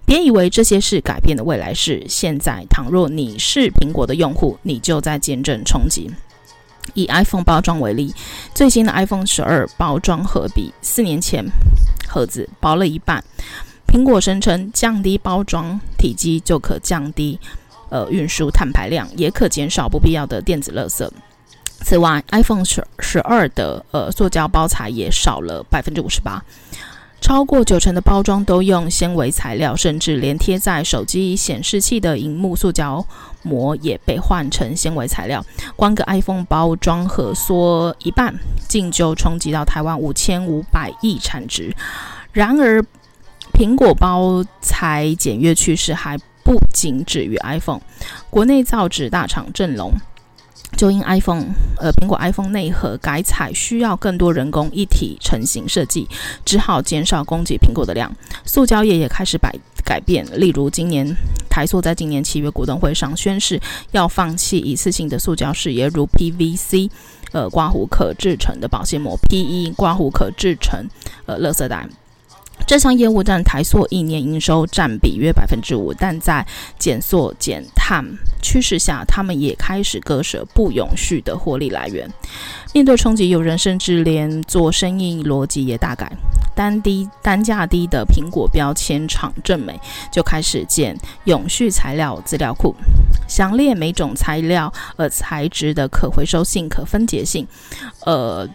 [0.05, 6.11] 别以为这些是改变的未来式，现在倘若你是苹果的用户，你就在见证冲击。
[6.95, 8.13] 以 iPhone 包装为例，
[8.53, 11.45] 最新的 iPhone 十二包装盒比四年前
[12.09, 13.23] 盒子薄了一半。
[13.89, 17.39] 苹果声称，降低包装体积就可降低
[17.89, 21.09] 呃运输碳排量，也可减少不必要的电子垃圾。
[21.81, 26.39] 此外，iPhone 十十二的呃塑胶包材也少了百分之五十八，
[27.19, 33.03] 超过九成的包装都用纤维材料，甚至连贴在手机显示器的荧幕塑胶
[33.41, 35.43] 膜也被换成纤维材料。
[35.75, 38.35] 光个 iPhone 包装盒缩一半，
[38.67, 41.75] 竟就冲击到台湾五千五百亿产值。
[42.31, 42.85] 然而，
[43.59, 47.81] 苹果包材简约趋势还不仅止于 iPhone，
[48.29, 49.91] 国内造纸大厂正隆
[50.77, 51.43] 就因 iPhone
[51.77, 56.07] 呃苹果 iPhone 内盒改采需要更多人工一体成型设计，
[56.45, 58.09] 只好减少供给苹果的量。
[58.45, 61.13] 塑胶业也开始改改变，例如今年
[61.49, 63.59] 台塑在今年七月股东会上宣示
[63.91, 66.89] 要放弃一次性的塑胶事业，如 PVC
[67.33, 70.87] 呃刮胡可制成的保鲜膜，PE 刮胡可制成
[71.25, 71.89] 呃垃圾袋。
[72.67, 76.45] 这项业务占台塑一年营收占比约百分之五，但在
[76.77, 78.05] 减塑减碳
[78.43, 82.07] 趋势下，他们也开始割舍不永续的获利来源。
[82.71, 86.11] 面对冲击，有人甚至连做生意逻辑也大改。
[86.55, 89.79] 单低单价低的苹果标签厂正美
[90.11, 92.75] 就开始建永续材料资料库，
[93.27, 97.47] 详列每种材料呃材质的可回收性、可分解性，
[98.05, 98.47] 呃。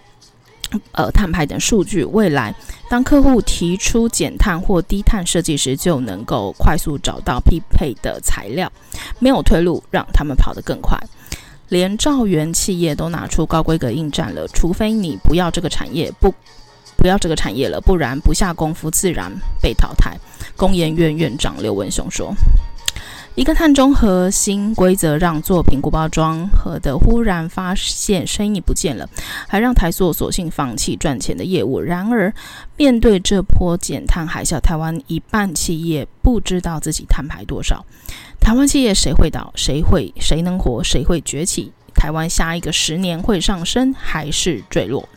[0.92, 2.54] 呃，碳排等数据，未来
[2.88, 8.70] 当客户提出减碳或低碳设计时，就能够快速找到匹配的材料，
[9.18, 10.98] 没有退路，让他们跑得更快。
[11.68, 16.32] 连兆元企业都拿出高规格应战了，除非你不要这个产业，不
[16.96, 20.16] 不要这个产业了，不然不下功夫自然被淘汰。
[20.56, 22.34] 工研院院长刘文雄说。
[23.36, 29.08] 一个碳中和新规则，让做苹果包装盒的忽然发现生意不见了，
[29.48, 31.80] 还让台塑索性放弃赚钱的业务。
[31.80, 32.32] 然而，
[32.76, 37.84] 面对这波减碳海啸，台湾一半企业不知道自己碳排多少。
[38.40, 39.52] 台湾企业谁会倒？
[39.56, 40.14] 谁会？
[40.20, 40.84] 谁能活？
[40.84, 41.72] 谁会崛起？
[41.92, 45.08] 台湾下一个十年会上升还是坠落？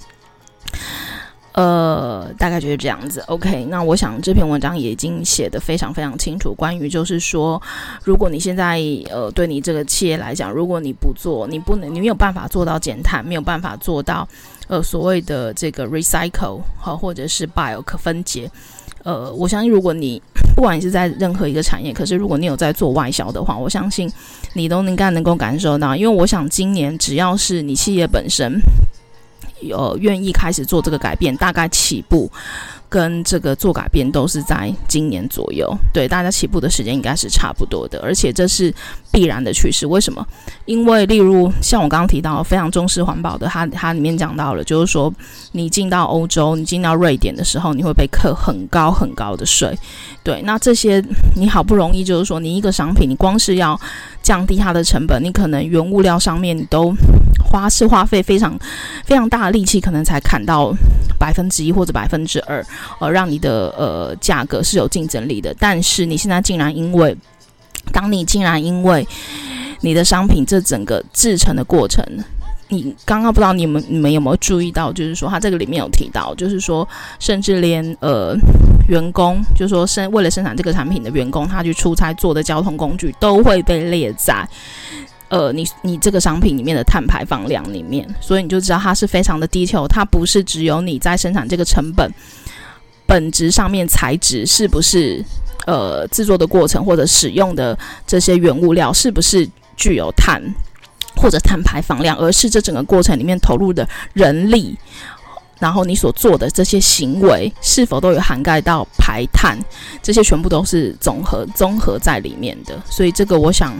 [1.57, 3.19] 呃，大概就是这样子。
[3.21, 7.59] OK，那我想这篇文章也已经写得非常非常清楚，关于就是说，
[8.03, 14.27] 如果你现在呃，对你这个企业来讲，如果你不做，你不能，你没有办法做到减碳，没有办法做到
[14.67, 18.47] 呃所谓的这个 recycle 好，或者是 bio 可分解。
[19.03, 20.21] 呃，我相信如果你
[20.55, 24.07] 不管你是在任何一个产业，可是如果你有在做外销的话，我相信
[24.53, 28.61] 你都应该能够感受到，因为我想今年只要是你企业本身。
[29.61, 32.31] 有愿意开始做这个改变，大概起步
[32.89, 35.71] 跟这个做改变都是在今年左右。
[35.93, 38.73] 对，大家起步的时间应该是差不多的，而且这是
[39.11, 39.85] 必然的趋势。
[39.85, 40.25] 为什么？
[40.65, 45.13] 因为例如像我刚刚提到非常重视环保的，它它里面讲到了，就是说
[45.51, 49.77] 你进到欧洲，你进到瑞典的时候，你会被课很高很高的税。
[50.27, 51.01] 对，那这些
[51.37, 53.79] 你好不容易就是说你一个商品，你光是要
[54.21, 56.93] 降低它的成本，你可能原物料上面你都。
[57.49, 58.59] 花是花费非常
[59.05, 60.73] 非常大的力气，可能才砍到
[61.17, 62.61] 百分之一或者百分之二，
[62.99, 65.55] 呃，让你的呃价格是有竞争力的。
[65.57, 67.15] 但是你现在竟然因为
[67.93, 69.07] 当你竟然因为
[69.79, 72.03] 你的商品这整个制成的过程，
[72.69, 78.35] 你刚刚不知道你们你们有没有注意到，就是说他这个里面有提到，就是说甚至连呃
[78.89, 84.47] 员工，就是说生为了生产这个产品的员工，他去出差坐的交通工具都会被列在
[85.29, 92.11] 呃你你这个商品里面的碳排放量里面，所以你就知道它是非常的 detail，它不是只有你在生产这个成本
[93.05, 95.23] 本质上面材质是不是
[95.65, 100.41] 呃制作的过程或者使用的这些原物料是不是具有碳。
[101.17, 104.77] 或者碳排放量，而是这整个过程里面投入的人力，
[105.59, 109.57] 然后你所做的这些行为是否都有涵盖到排碳，
[110.01, 112.79] 这些全部都是综合综合在里面的。
[112.89, 113.73] 所以这个我想，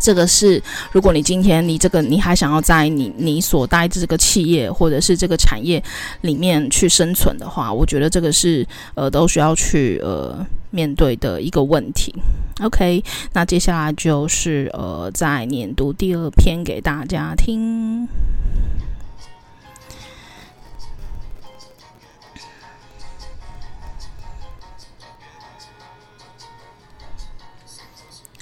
[0.00, 5.82] 这个是如果你今天你这个你还想要在你你所待这个企业或者是这个产业
[6.20, 10.46] 里面去生存的话，我觉得这个是呃都需要去呃。
[10.68, 12.14] 面对的一个问题
[12.60, 18.06] ，OK，那接下来就是呃，再念读第二篇给大家听。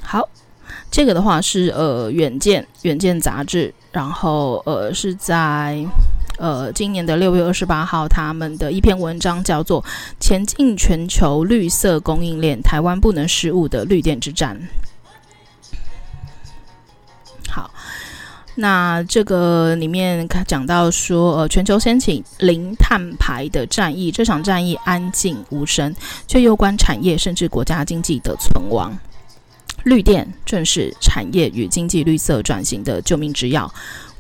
[0.03, 0.29] 好，
[0.95, 5.85] 这个的话是呃，《远见》《远见》杂志，然后呃，是在。
[6.39, 9.83] 呃，今年的六月二十八号，他们的一篇文章叫做
[10.21, 14.57] 《前进全球绿色供应链，台湾不能失误的绿电之战》。
[17.49, 17.69] 好，
[18.55, 25.93] 那这个里面讲到说，呃，全球掀起零碳排的战役，这场战役安静无声，
[26.29, 28.97] 却攸关产业甚至国家经济的存亡。
[29.85, 33.73] 绿电正是产业与经济绿色转型的救命之药，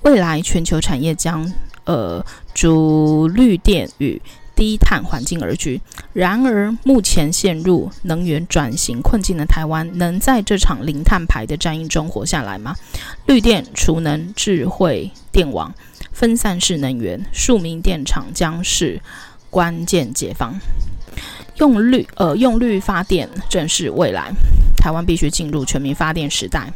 [0.02, 1.52] 未来全球产业将。
[1.86, 2.24] 呃，
[2.54, 4.18] 逐绿电与
[4.56, 5.78] 低碳环境而居。
[6.14, 12.74] 然而，目前陷入能源转型困境的台湾，能在这场零碳排的战役中活下来吗？
[13.26, 15.74] 绿电、储能、智慧电网、
[16.10, 19.02] 分散式能源、庶民电厂将是
[19.50, 20.54] 关键解方。
[21.58, 24.32] 用绿，呃，用绿发电正是未来。
[24.84, 26.70] 台湾必须进入全民发电时代。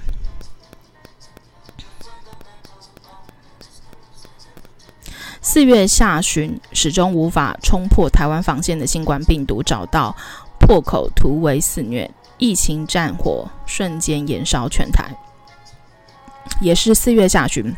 [5.43, 10.17] 四月下旬，始终无法冲破台湾防线的新冠病毒找到
[10.59, 15.15] 破口，突围肆虐，疫情战火瞬间延烧全台。
[16.63, 17.77] 也是四月下旬，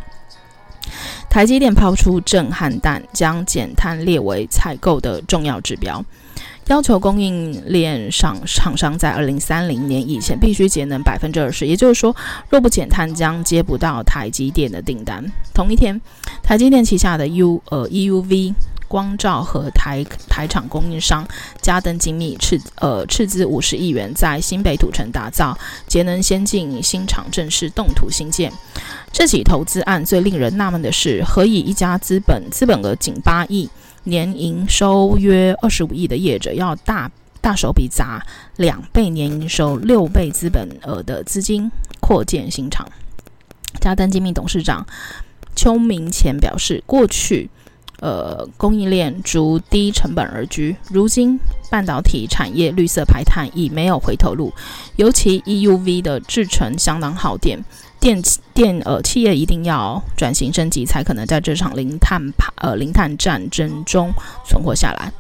[1.29, 6.05] 台积电抛出震撼弹，将减碳列为采购的重要指标。
[6.67, 12.15] 要求供应链上厂商在二零三零年以前必须节能百分之二十，也就是说，
[12.49, 15.25] 若不减碳，将接不到台积电的订单。
[15.53, 16.01] 同一天，
[16.45, 18.55] 台积电旗下的 U 呃 EUV
[18.91, 21.25] 光罩和台台厂供应商
[21.63, 28.53] 嘉登精密斥呃斥资五十亿元在新北土城打造节能先进新厂，正式动土兴建。
[29.13, 33.71] 这起投资案最令人纳闷的是，何以一家资本资本额仅八亿？
[34.03, 37.09] 年营收约二十五亿的业者，要大
[37.41, 38.27] 大手笔砸
[38.57, 42.89] 两倍年营收六倍资本额的资金扩建新厂。
[43.81, 44.85] 嘉登精密董事长
[45.55, 47.51] 邱明干表示，过去
[48.01, 51.39] 呃供应链逐低成本而居，如今
[51.71, 54.53] 半导体产业绿色排碳已没有回头路，
[54.97, 57.63] 尤其 EUV 的制程相当耗电。
[58.01, 58.19] 电
[58.55, 64.11] 电呃，企业一定要转型升级，才可能在这场零碳排呃零碳战争中
[64.47, 65.13] 存活下来。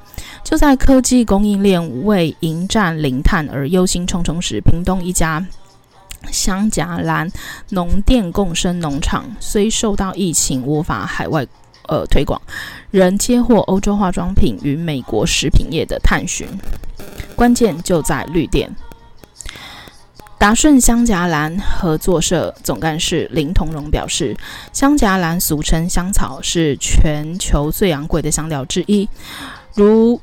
[0.42, 5.46] 就在科技供应链为迎战零碳而忧心忡忡时，屏东一家
[6.32, 7.30] 香荚兰
[7.68, 11.46] 农电共生农场虽受到疫情无法海外
[11.90, 12.40] 呃推广，
[12.90, 16.46] 仍接获欧洲化妆品与美国食品业的探寻。
[17.36, 18.74] 关键就在绿电。
[20.38, 24.34] 达顺香荚兰合作社总干事林同荣表示，
[24.72, 29.06] 香荚兰俗称香草，是全球最昂贵的香料之一。
[29.74, 30.18] 如，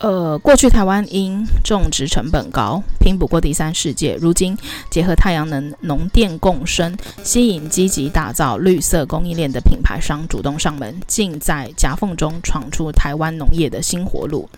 [0.00, 4.16] 呃，过去台湾因种植成本高，拼不过第三世界。
[4.20, 4.56] 如今
[4.88, 14.48] 结合太阳能、农电共生，吸引积极打造绿色供应链的品牌商主动上门，竟在夹缝中闯出台湾农业的新活路。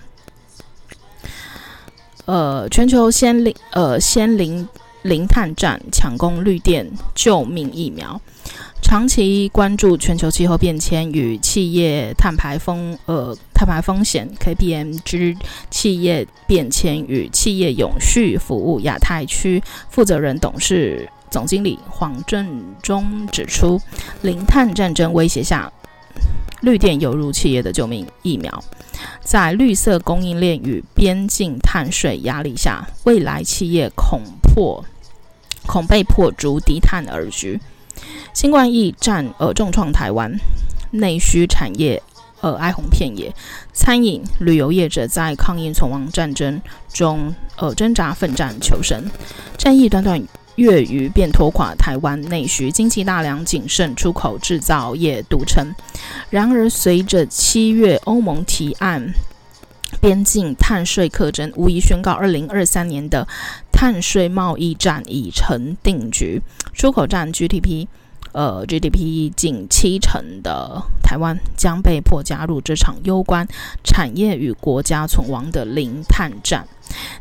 [2.27, 4.69] 呃，全球先零呃先零
[5.01, 8.21] 零碳战，抢攻绿电救命疫苗。
[8.83, 15.37] 长期关注全球气候变迁与企业碳排风呃碳排风险 KPMG
[15.71, 23.81] 企业变迁与企业永续服务亚太区负责人董事总经理黄正中指出，
[24.23, 25.73] 零碳战争威胁下。
[26.63, 28.63] 绿电犹如企业的救命疫苗。
[29.23, 34.85] 在绿色供应链与边境碳税压力下，未来企业恐破
[35.67, 37.59] 恐被迫逐低碳而居。
[38.33, 40.33] 新冠疫战而重创台湾
[40.91, 42.03] 内需产业。
[42.43, 43.31] 呃，哀鸿遍野，
[43.75, 46.59] 餐饮、旅游业者在抗疫存亡战争
[46.91, 49.11] 中，呃，挣扎奋战求生。
[49.59, 50.19] 战役短短
[50.55, 55.75] 月余便拖垮台湾内需，经济大梁仅剩出口制造业独撑。
[56.31, 59.13] 然而，随着七月欧盟提案
[60.01, 63.29] 边境碳税课征，无疑宣告二零二三年的
[63.81, 66.43] 碳税贸易战已成定局。
[66.75, 67.87] 出口占 GDP。
[68.33, 73.49] 呃，GDP 近七成的台湾将被迫加入这场攸关
[73.83, 76.69] 产业与国家存亡的零碳战。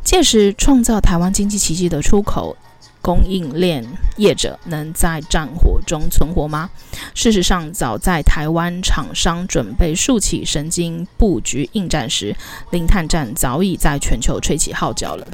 [0.03, 2.57] 届时，创造台湾经济奇迹的出口
[3.01, 3.83] 供应链
[4.17, 6.69] 业者能在战火中存活吗？
[7.15, 12.35] 事实上，早在台湾厂商准备竖起神经布局应战时，
[12.69, 15.25] 零碳战早已在全球吹起号角了。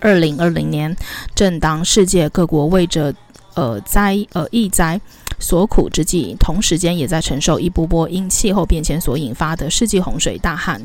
[0.00, 0.94] 二零二零年，
[1.34, 3.14] 正当世界各国为着
[3.54, 5.00] 呃灾呃疫灾
[5.38, 10.80] 所苦之际，同时间也在承受一波波因气候变迁所引发的世纪洪水、大旱、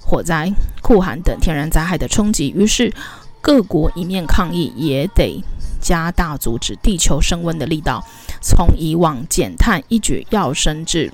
[0.00, 0.52] 火灾、
[0.82, 2.50] 酷寒等天然灾害的冲击。
[2.50, 2.92] 于是，
[3.40, 5.42] 各国一面抗疫，也得
[5.80, 8.04] 加大阻止地球升温的力道。
[8.40, 11.12] 从以往减碳一举跃升至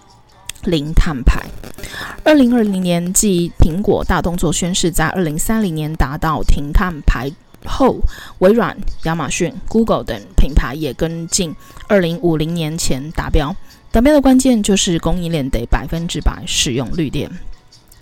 [0.64, 1.40] 零碳排。
[2.24, 7.30] 二零二零年，继苹果大动作宣示，在二零三零年达到停碳排。
[7.64, 8.00] 后，
[8.38, 11.54] 微软、亚马逊、Google 等品牌也跟进，
[11.86, 13.54] 二零五零年前达标。
[13.92, 17.30] 达标的关键就是供应链得百分之百使用绿电。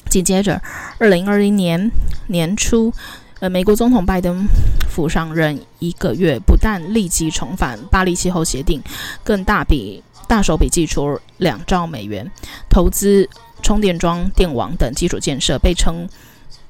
[0.08, 0.62] 紧接着，
[0.98, 1.90] 二零二零年
[2.28, 2.92] 年初，
[3.40, 4.46] 呃，美国总统拜登
[4.88, 8.82] 甫上任一个月，不但立即重返巴黎气候协定，
[9.22, 12.30] 更大笔大手笔祭出两兆美元
[12.68, 13.28] 投资
[13.62, 16.08] 充电桩、电网等基础建设，被称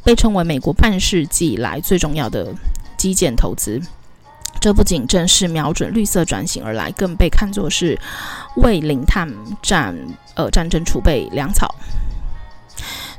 [0.03, 2.55] 被称为美国半世纪以来最重要的。
[2.97, 3.79] 基建投资，
[4.61, 7.99] 这不仅正是瞄准绿色转型而来，更被看作是
[8.57, 9.31] 为零碳
[9.63, 9.95] 战
[10.35, 11.75] 呃战争储备粮草。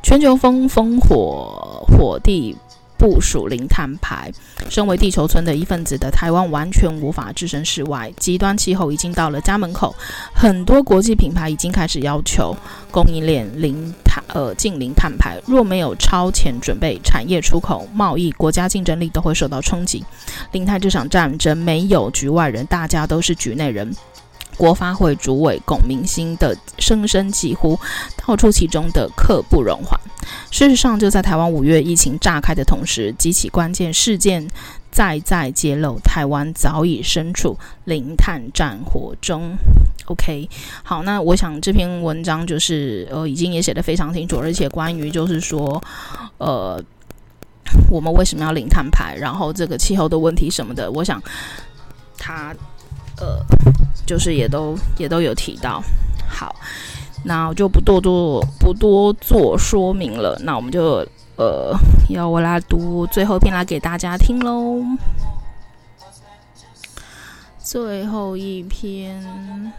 [0.02, 2.58] 全球风风火火地。
[3.02, 4.32] 部署零碳排，
[4.70, 8.14] 身为地球村的一份子的台湾完全无法置身事外。
[8.18, 9.96] 极端气候已经到了家门口，
[10.32, 12.56] 很多国际品牌已经开始要求
[12.92, 15.42] 供应链零碳呃净零碳排。
[15.48, 20.06] 若没有超前准备，产业出口、贸易、国家竞争力都会受到冲击。
[20.52, 23.92] 零碳这场战争没有局外人，大家都是局内人。
[24.62, 27.80] 国发会主委龚明鑫的声声疾呼，
[28.16, 30.00] 道出其中的刻不容缓。
[30.52, 34.48] 事实上，就在台湾五月疫情炸开的同时，几起关键事件
[34.92, 39.58] 再再揭露，台湾早已身处零碳战火中。
[40.06, 40.48] OK，
[40.84, 45.82] 好，那我想这篇文章就是呃，已经也写得非常清楚，而且关于就是说，
[46.38, 46.80] 呃，
[47.90, 51.20] 我们为什么要零碳排，然后这个气候的问题什么的，我想
[52.16, 52.54] 他。
[53.18, 53.38] 呃，
[54.12, 55.82] 就是也都也都有提到，
[56.28, 56.54] 好，
[57.24, 61.08] 那我就不多做不多做说明了，那我们就
[61.38, 61.74] 呃，
[62.10, 64.84] 要我来读最后一篇来给大家听喽。
[67.58, 69.72] 最后一篇，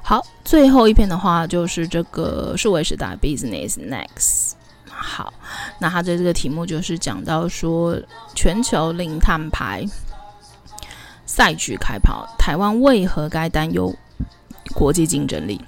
[0.00, 4.52] 好，最后一篇的话就是这个数位时代 Business Next。
[4.86, 5.32] 好，
[5.80, 7.96] 那他的这个题目就是讲到说，
[8.36, 9.84] 全球零碳排
[11.40, 13.96] 赛局开跑，台湾为何该担忧
[14.74, 15.58] 国际竞争力？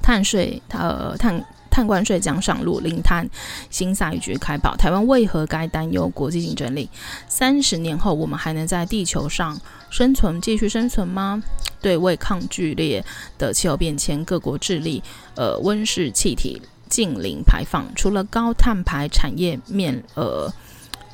[0.00, 3.28] 碳税，呃，碳碳关税将上路，零碳
[3.68, 6.88] 新赛局开跑，台湾为何该担忧国际竞争力？
[7.26, 9.60] 三十年后，我们还能在地球上
[9.90, 11.42] 生存，继续生存吗？
[11.82, 13.04] 对，为抗剧烈
[13.38, 15.02] 的气候变迁，各国致力
[15.34, 16.62] 呃温室气体。
[16.88, 20.52] 净零排放，除了高碳排产业面呃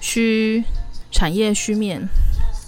[0.00, 0.62] 需
[1.11, 2.07] 产业需面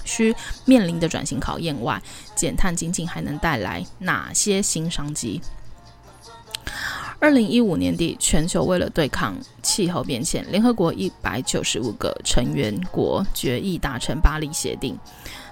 [0.09, 0.35] 需
[0.65, 2.03] 面临的转型考验外，
[2.35, 5.41] 减碳经济还能带来哪些新商机？
[7.21, 14.99] 二零一五年底，全球为了对抗气候变迁，联合国一百九十五个成员国决议达成巴黎协定，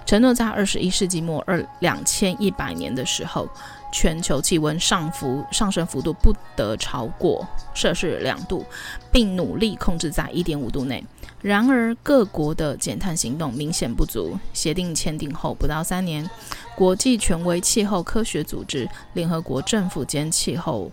[0.05, 3.47] 承诺在二十一世纪末二两千一百年的时候。
[3.89, 8.65] 全球气温上浮上升幅度不得超过摄氏两度，
[9.13, 11.01] 并努力控制在一点五度内。
[11.41, 14.37] 然而，各国的减碳行动明显不足。
[14.53, 16.27] 协定签订后不到三年，
[16.75, 20.91] 国际权威气候科学组织、联合国政府间气候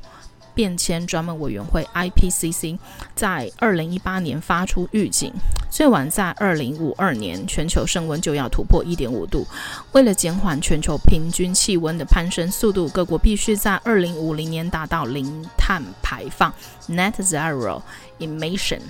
[0.54, 2.78] 变迁专门委员会 （IPCC）
[3.14, 5.32] 在二零一八年发出预警，
[5.70, 9.46] 最晚在二零五二年，全球升温就要突破一点五度。
[9.92, 16.52] 为了减缓全球平均气温的攀升速度，各国必须在二零五零年达到零碳排放
[16.88, 17.80] （Net Zero
[18.20, 18.80] Emission），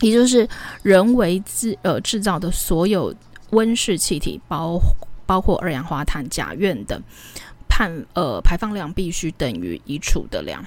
[0.00, 0.48] 也就是
[0.82, 3.14] 人为制呃制造的所有
[3.50, 4.80] 温室气体，包
[5.24, 7.02] 包括二氧化碳、甲烷等。
[7.68, 10.64] 碳呃排放量必须等于已储的量。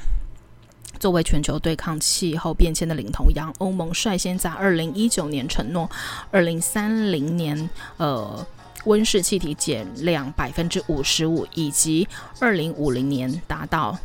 [1.00, 5.90] 作为全球对抗气候变迁的领头羊，欧盟率先在二零一九年承诺，
[6.30, 8.46] 二零三零年呃
[8.86, 12.08] 温室气体减量百分之五十五，以及
[12.40, 13.98] 二零五零年达到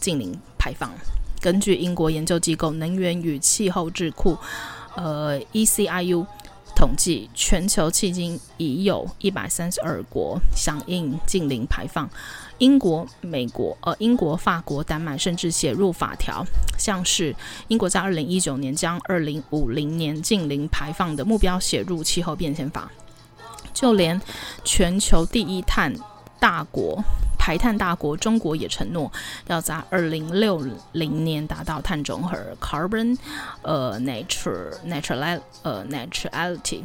[0.00, 0.90] 净零排放。
[1.40, 4.36] 根据英国研究机构能源与气候智库
[4.94, 6.26] 呃 ECIU
[6.74, 12.08] 统计，全球迄今已有一百三十二国响应净零排放。
[12.58, 16.42] 英国、美国、呃，英国、法国、丹麦甚至写入法条，
[16.78, 17.36] 像是
[17.68, 22.90] 英国在二零一九年将二零五零年近零排放的目标写入气候变迁法。
[23.74, 24.18] 就连
[24.64, 25.94] 全球第一碳
[26.40, 27.02] 大国、
[27.46, 29.12] 排碳大国中国也承诺
[29.46, 33.16] 要在二零六零年达到碳中和 （carbon
[33.62, 36.82] 呃 nature natural 呃 neutrality）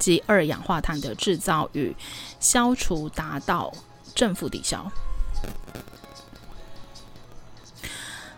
[0.00, 1.94] 即二氧化碳的制造与
[2.40, 3.72] 消除达到。
[4.14, 4.90] 正负抵消。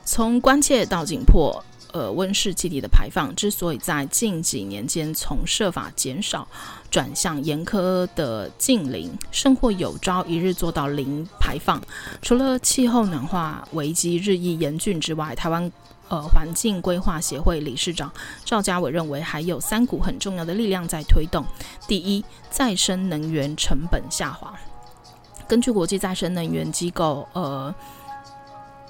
[0.05, 6.49] 从关切到紧迫，呃，温室气体的排放之所以在近几年间从设法减少
[6.91, 11.81] 转向严苛的近零，甚或有朝一日做到零排放，
[12.21, 15.71] 除了气候暖化危机日益严峻之外，台湾
[16.09, 18.13] 呃环境规划协会理事长
[18.45, 21.45] 赵家伟认为，还有三股很重要的力量在推动：
[21.87, 24.53] 第一，再生能源成本下滑。
[25.47, 27.73] 根据国际再生能源机构呃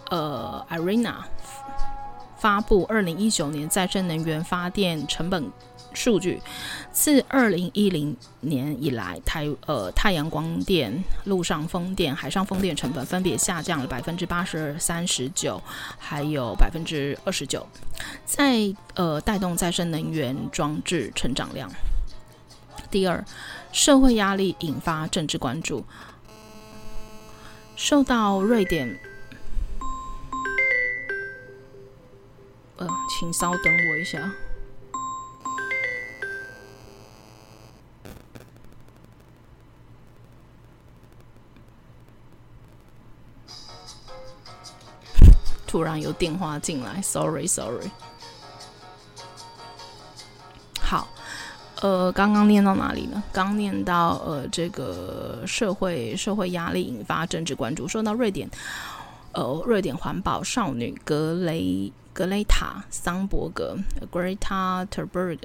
[0.09, 1.17] 呃 IRENA
[2.45, 5.51] 发布二零一九年再生能源发电成本
[5.95, 6.43] 数据，
[6.93, 15.59] 自二零一零年以来，台呃太阳光电、陆上风电、海上风电成本分别下降了百分之八十二、三十九，
[15.99, 17.67] 还有百分之二十九，
[18.27, 21.71] 在呃带动再生能源装置成长量。
[22.91, 23.25] 第二，
[23.73, 25.83] 社会压力引发政治关注。
[27.75, 29.01] 受到瑞典，
[32.77, 34.31] 呃，请稍等我一下。
[45.67, 47.91] 突然有电话进来，sorry，sorry。
[50.81, 51.09] 好。
[51.81, 53.23] 呃，刚刚念到哪里呢？
[53.31, 57.87] 刚念到呃，这个社会社会压力引发政治关注。
[57.87, 58.49] 说到瑞典，
[59.35, 63.77] 呃，瑞典环保少女格雷格雷塔桑伯格
[64.13, 65.39] （Greta Thunberg）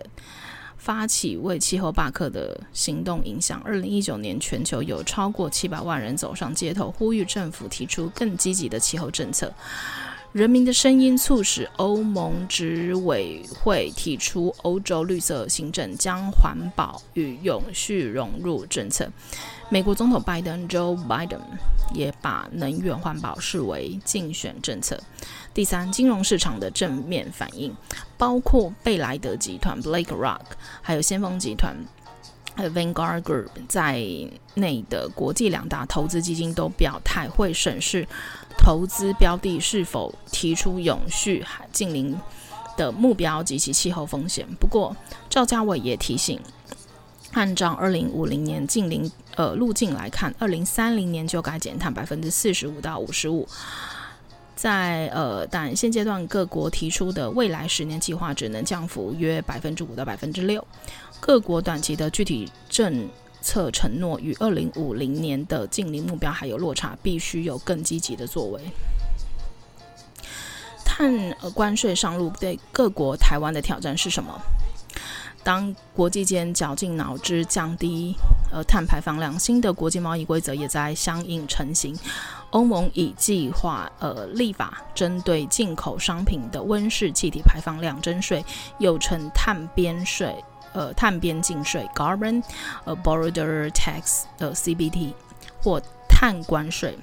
[0.77, 3.59] 发起为气候罢课的行动影响。
[3.65, 9.51] 二零一九年，全球有超过七百万人走上街头，呼吁政府提出更积极的气候政策。
[10.31, 19.11] 人民的声音促使欧盟执委会提出欧洲绿色行政，将环保与永续融入政策。
[19.69, 21.39] 美国总统拜登 （Joe Biden）
[21.95, 25.01] 也把能源环保视为竞选政策。
[25.51, 27.75] 第三，金融市场的正面反应，
[28.15, 30.41] 包括贝莱德集团 （BlackRock）
[30.83, 31.75] 还有先锋集团
[32.67, 34.03] （Vanguard Group） 在
[34.55, 38.07] 内的国际两大投资基金都表态会审视。
[38.57, 42.19] 投资标的是否提出永续净零
[42.75, 44.45] 的目标及其气候风险？
[44.59, 44.95] 不过，
[45.29, 46.39] 赵家伟也提醒，
[47.31, 53.47] 按照二零五零年净零呃路径来看，二零三零年就该减碳百分之四十五到五十五。
[54.61, 60.67] 在呃，但现阶段各国提出的未来十年计划只能降幅约百分之五到百分之六。
[61.21, 63.07] 各国短期的具体政
[63.41, 68.61] 策承诺与二零五零年的净零目标还有落差，必须有更积极的作为。
[70.83, 74.37] 碳关税上路对各国台湾的挑战是什么？
[75.49, 78.15] 当国际间绞尽脑汁降低
[78.53, 81.97] 呃碳排放量，新的国际贸易规则也在相应成型。
[82.51, 88.45] 欧盟已计划呃立法针对进口商品的温室气体排放量征税，
[88.77, 90.35] 又称碳边税。
[90.73, 92.43] 呃，碳边境税 （Carbon
[92.85, 95.13] Border Tax） 的 CBT
[95.63, 96.95] 或碳关税，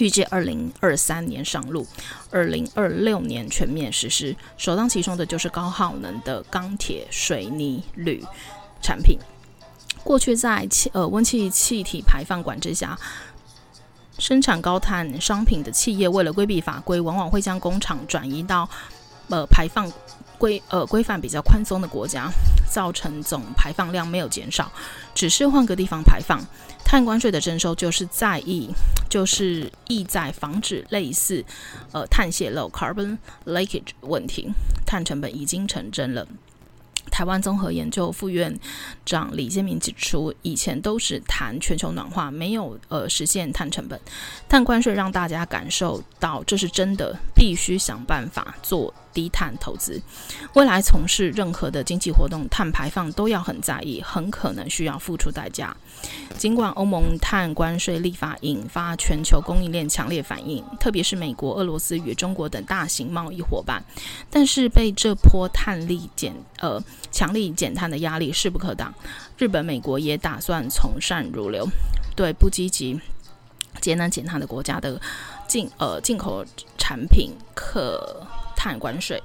[0.00, 1.86] 预计二零二三年上路，
[2.30, 4.34] 二零二六年全面实施。
[4.56, 8.24] 首当其冲的就是高耗能的钢铁、水泥、铝
[8.80, 9.18] 产品。
[10.02, 12.98] 过去在气呃温气气体排放管制下，
[14.18, 18.66] 生产高碳商品的企业，为了规避法规，往往会将工厂转移到
[19.28, 19.86] 呃排放
[20.40, 22.30] 规呃规范比较宽松的国家，
[22.66, 24.72] 造成总排放量没有减少，
[25.14, 26.42] 只是换个地方排放。
[26.82, 28.70] 碳关税的征收就是在意，
[29.08, 31.44] 就是意在防止类似
[31.92, 34.50] 呃碳泄漏 （carbon leakage） 问题，
[34.86, 36.26] 碳成本已经成真了。
[37.10, 38.58] 台湾综合研究副院
[39.04, 44.00] 长李建明指出，以前都是谈全球暖化，没有呃实现碳成本。
[44.48, 50.00] 碳关税让大家感受到这是真的，必须想办法做低碳投资。
[50.54, 55.76] 未来从事任何的经济活动，碳排放都要很在意，很可能需要付出代价。
[56.38, 63.82] 尽管欧盟碳关税立法引发全球供应链强烈反应，特别是美国、俄罗斯与中国等大型贸易伙伴，
[64.30, 68.94] 但是被这波碳力减呃强力减碳的压力势不可挡。
[69.36, 71.66] 日本、美国也打算从善如流，
[72.16, 72.98] 对不积极
[73.80, 75.00] 节能减碳的国家的
[75.46, 76.44] 进呃进口
[76.78, 78.26] 产品可
[78.60, 79.18] 碳关税。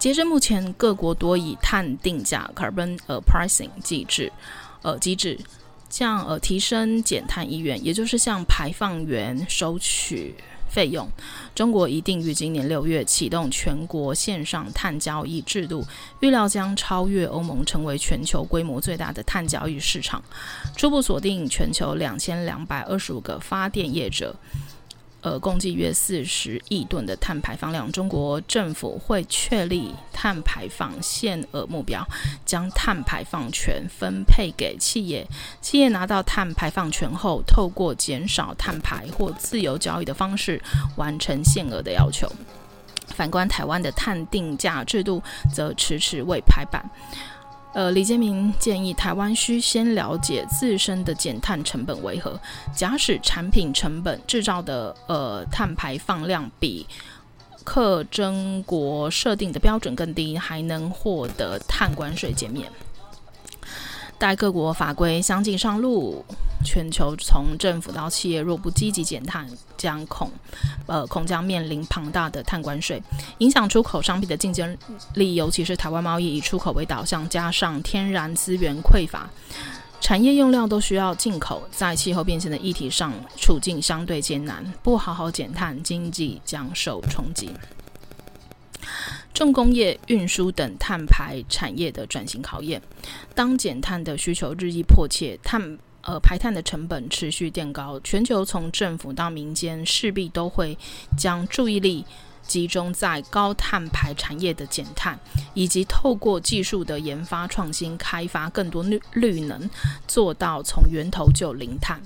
[0.00, 4.32] 截至目前，各国多以碳定价 （carbon pricing） 机制
[4.82, 5.38] 呃机制。
[5.90, 10.34] 向呃提升减碳意愿，也就是向排放源收取
[10.68, 11.08] 费用。
[11.54, 15.86] 中国已定于今年六月启动全国线上碳交易制度，
[16.18, 20.20] 预料将超越欧盟，成为全球规模最大的碳交易市场。
[20.74, 24.34] 初步锁定全球两千两百二十五个发电业者。
[25.24, 32.06] 呃，共计约四十亿吨的碳排放量，中国政府会确立碳排放限额目标，
[32.44, 35.26] 将碳排放权分配给企业。
[35.62, 40.62] 企业拿到碳排放权后，透过减少碳排或自由交易的方式
[40.96, 42.30] 完成限额的要求。
[43.06, 46.84] 反观台湾的碳定价制度，则迟迟未拍板。
[47.74, 52.40] 呃，李建明建议台湾需先了解自身的减碳成本为何。
[52.72, 56.86] 假使产品成本制造的呃碳排放量比
[57.64, 62.70] 克征国设定的标准更低，还能获得碳关税减免。
[64.18, 66.24] 待各国法规相继上路，
[66.64, 69.46] 全球从政府到企业若不积极减碳，
[69.76, 70.30] 将恐
[70.86, 73.02] 呃恐将面临庞大的碳关税，
[73.38, 74.76] 影响出口商品的竞争
[75.14, 75.34] 力。
[75.34, 79.28] 尤其是台湾贸易以出口为导向，加上天然资源匮乏，
[80.00, 84.64] 产业用料都需要进口，在气候变迁的议题上处境相对艰难。
[84.82, 87.50] 不好好减碳，经济将受冲击。
[89.34, 92.80] 重工业、运输等碳排产业的转型考验。
[93.34, 100.78] 当减碳的需求日益迫切，碳呃排碳的成本持续垫高，全球从政府到民间势必都会
[101.18, 102.04] 将注意力
[102.42, 105.18] 集中在高碳排产业的减碳，
[105.52, 109.68] 以及透过技术的研发创新，开发更多绿绿能，
[110.06, 112.00] 做到从源头就零碳。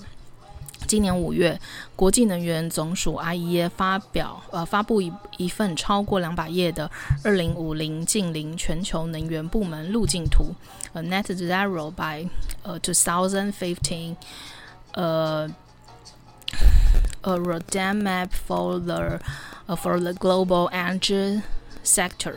[0.89, 1.61] 今年五月，
[1.95, 6.91] 国际能源总署 IEA 发表呃发布一一份超过两百页的
[7.23, 10.55] 二零五零净零全球能源部门路径图，
[10.95, 12.27] 呃 Net Zero by
[12.63, 14.17] 呃 two thousand fifteen，
[14.95, 15.47] 呃
[17.21, 19.21] a roadmap for the
[19.77, 21.43] for the global energy
[21.85, 22.37] sector。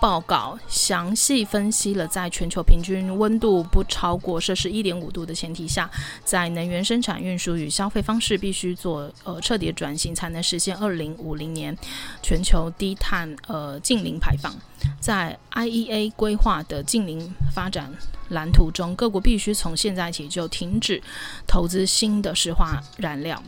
[0.00, 5.90] 报告详细分析了，在全球平均温度不超过摄氏一点五度的前提下，
[6.24, 11.76] 在能源生产、运输与消费方式必须做呃彻底转型，才能实现二零五零年
[12.22, 14.54] 全球低碳呃净零排放。
[15.00, 17.92] 在 IEA 规划的净零发展
[18.30, 21.02] 蓝图中，各国必须从现在起就停止
[21.46, 23.42] 投资新的石化燃料。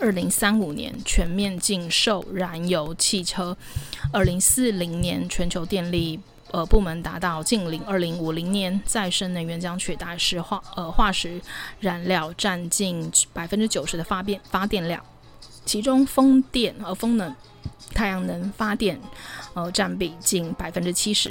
[0.00, 3.56] 二零三五年全面禁售燃油汽车，
[4.12, 6.18] 二零四零年全球电力
[6.50, 11.40] 呃部门达到净零，二零五零年再生能源将取代石化呃化石
[11.78, 15.00] 燃料，占近百分之九十的发电发电量，
[15.64, 17.32] 其中风电和风能、
[17.94, 18.98] 太阳能发电
[19.54, 21.30] 呃占比近百分之七十。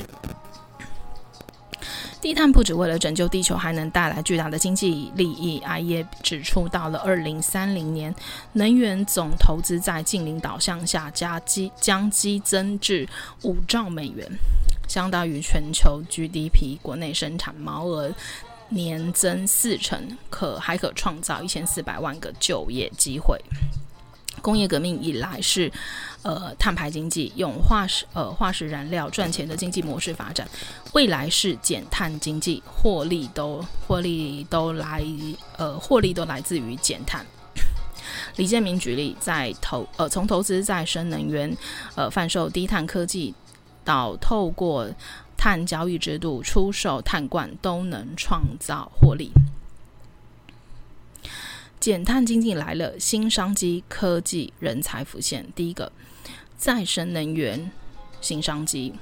[2.22, 5.60] 低碳不只为了拯救地球，还能带来巨大的经济利益。
[5.62, 8.14] IEA 指出，到了二零三零年，
[8.54, 13.10] 能源总投资在净零导向下加激将激增至
[13.42, 14.30] 五兆美元，
[14.88, 18.14] 相当于全球 GDP 国内生产毛额
[18.70, 23.44] 年增四成，可还可创造一千四百万个就业机会。
[24.42, 25.72] 工业革命以来是，
[26.24, 30.48] 呃，碳排经济用化石呃化石燃料赚钱的经济模式发展，
[30.94, 35.04] 未来是减碳经济，获利都获利都来
[35.58, 37.26] 呃获利都来自于减碳。
[38.38, 41.56] 李建明举例，在投呃从投资再生能源，
[41.96, 43.36] 呃贩售低碳科技，
[43.84, 44.90] 到透过
[45.38, 49.32] 碳交易制度出售碳罐，都能创造获利。
[51.82, 55.44] 减碳经济来了，新商机、科技、人才浮现。
[55.56, 55.92] 第一个，
[56.56, 57.72] 再生能源
[58.22, 58.94] 新商机，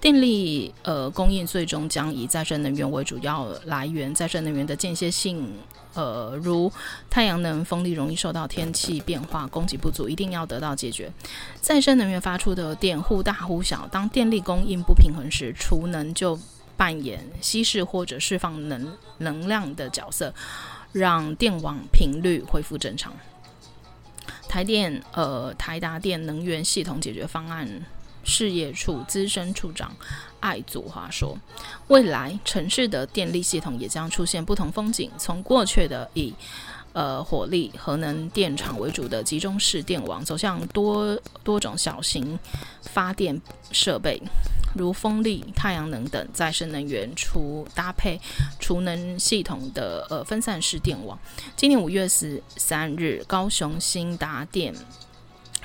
[0.00, 4.14] 电力呃供应最终将以再生能源为主要来源。
[4.14, 5.46] 再生能源的间歇性，
[5.92, 6.72] 呃，如
[7.10, 11.12] 太阳能、风力，容易受到天气变化供给不足，一定要得到解决。
[11.60, 16.40] 再生能源发出的电忽大忽小，当电力供应不平衡时，储能就
[16.74, 20.32] 扮演稀释或者释放能能量的角色。
[20.94, 23.12] 让电网频率恢复正常。
[24.48, 27.68] 台电呃，台达电能源系统解决方案
[28.22, 29.94] 事业处资深处长
[30.38, 31.36] 艾祖华说
[31.88, 36.32] ：“未来城市的电力系统也将出现不同风景，从过去的以
[36.94, 42.38] 呃火力、核能电厂为主的集中式电网，走向多多种小型
[42.80, 43.38] 发电
[43.70, 44.18] 设备。”
[44.76, 48.20] 如风力、太阳能等再生能源，除搭配
[48.58, 51.16] 储能系统的呃分散式电网。
[51.54, 54.74] 今年五月十三日，高雄新达电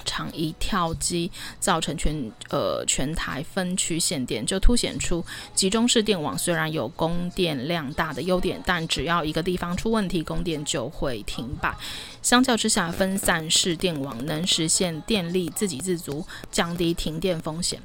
[0.10, 11.76] 场一跳机，造成全呃全台分区限电，就凸显出集中式电网虽然有供电量大的优点，但只要一个地方出问题，供电就会停摆。
[12.24, 17.80] 相较之下，分散式电网能实现电力自给自足，降低停电风险。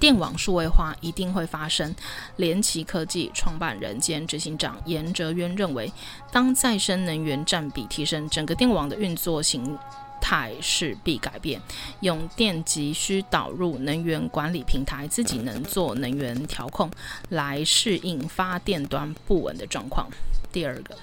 [0.00, 1.94] 电网数位化一定会发生。
[2.36, 5.90] 联奇科技创办人兼执行长严哲渊认为，
[6.30, 9.78] 当再生能源占比提升，整个电网的运作形
[10.24, 11.60] 态势必改变。
[12.00, 16.90] 用电急需导入能源管理平台，自己能做能源调控，
[17.28, 20.08] 来适应发电端不稳的状况。
[20.50, 20.96] 第二个，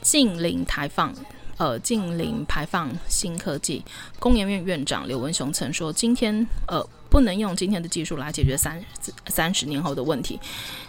[0.00, 1.12] 近零排放。
[1.58, 3.84] 呃，近零排放新科技，
[4.18, 8.82] 工研院院长刘文雄曾说：“今天，呃，不能用今天的技术来解决三
[9.26, 10.40] 三十年后的问题。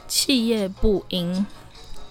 [0.08, 1.46] 企业不应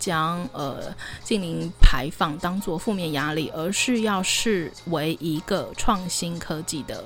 [0.00, 0.92] 将呃
[1.22, 7.04] 净零排放当做负面压力，而是要视为一个创新科技的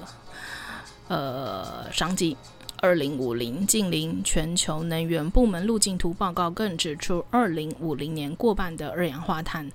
[1.09, 2.34] 呃商机。
[2.80, 9.70] 二零五零净零全球能源部门路径图报告更指出，二零五零年过半的二氧化碳。”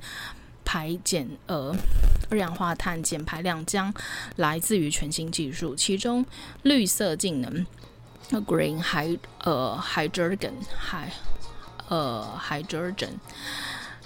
[0.72, 1.76] 排减呃，
[2.30, 3.92] 二氧化碳减排量将
[4.36, 6.24] 来自于全新技术，其中
[6.62, 7.66] 绿色净能
[8.46, 11.08] （green hy 呃 hydrogen hy
[11.90, 13.16] 呃 hydrogen）、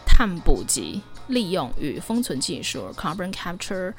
[0.06, 3.94] 碳捕集、利用与封存技术 （carbon capture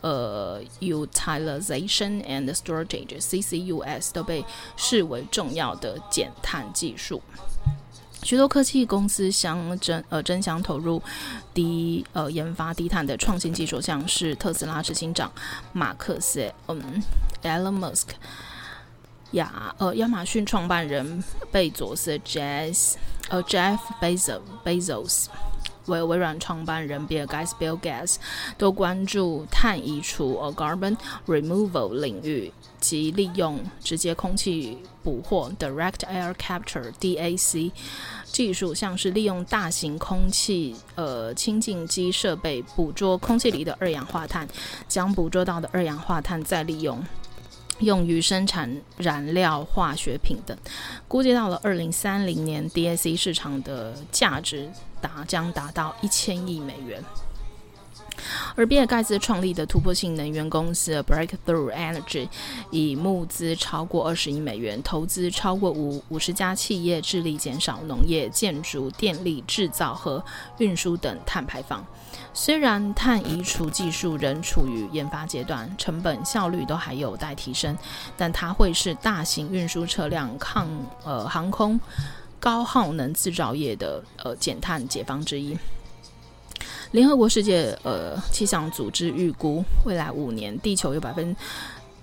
[0.00, 4.44] 呃 utilization and storage，CCUS） 都被
[4.76, 7.20] 视为重要的减碳技术。
[8.22, 11.02] 许多科技公司相争呃争相投入
[11.54, 15.32] 低呃研发低碳的创新技术，像是特斯拉执行长
[15.72, 17.02] 马克思嗯
[17.42, 18.08] Elon Musk
[19.30, 22.96] 亚呃亚马逊创办人贝佐斯 Jeff
[23.30, 25.26] 呃 Jeff Bezos Bezos
[25.86, 28.16] 微微软创办人比尔盖茨 Bill Gates
[28.58, 37.72] 都关注碳移除呃 carbon removal 领域及利用直接空气捕获 Direct Air Capture DAC
[38.24, 44.46] 技术，像是利用大型空气呃清净机设备捕捉空气里的二氧化碳，
[44.86, 47.02] 将捕捉到的二氧化碳再利用，
[47.80, 50.56] 用于生产燃料、化学品等。
[51.08, 54.70] 估计到了二零三零年，DAC 市场的价值
[55.00, 57.02] 达将达到一千亿美元。
[58.54, 62.28] 而比尔盖茨创立的突破性能源公司 Breakthrough Energy
[62.70, 70.22] 以募资超过二十亿美元，投资超过五五十家企业，致力减少农业、建筑、电力制造和
[70.58, 71.82] 运输等碳排放。
[72.32, 77.76] 虽然碳移除技术仍处于研发阶段，成本效率都还有待提升，
[78.16, 80.68] 但它会是大型运输车辆、抗
[81.04, 81.78] 呃航空、
[82.38, 85.58] 高耗能制造业的呃减碳解方之一。
[86.92, 91.36] 联合国世界呃气象组织预估，未来五年地球有百分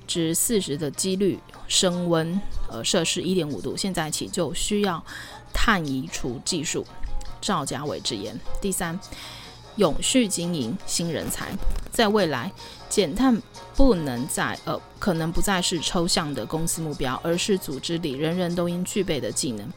[0.06, 5.04] 之四十的几率升温呃摄氏一点五度，现在起就需要
[5.54, 6.86] 碳移除技术。
[7.40, 8.38] 赵家伟直言。
[8.62, 9.00] 第三，
[9.78, 11.52] 永续经营新人才，
[11.92, 12.52] 在未来
[12.90, 13.42] 减碳
[13.76, 19.68] 不能再呃可能不再是抽象的公司目标，而是组织里人人都应具备的技能。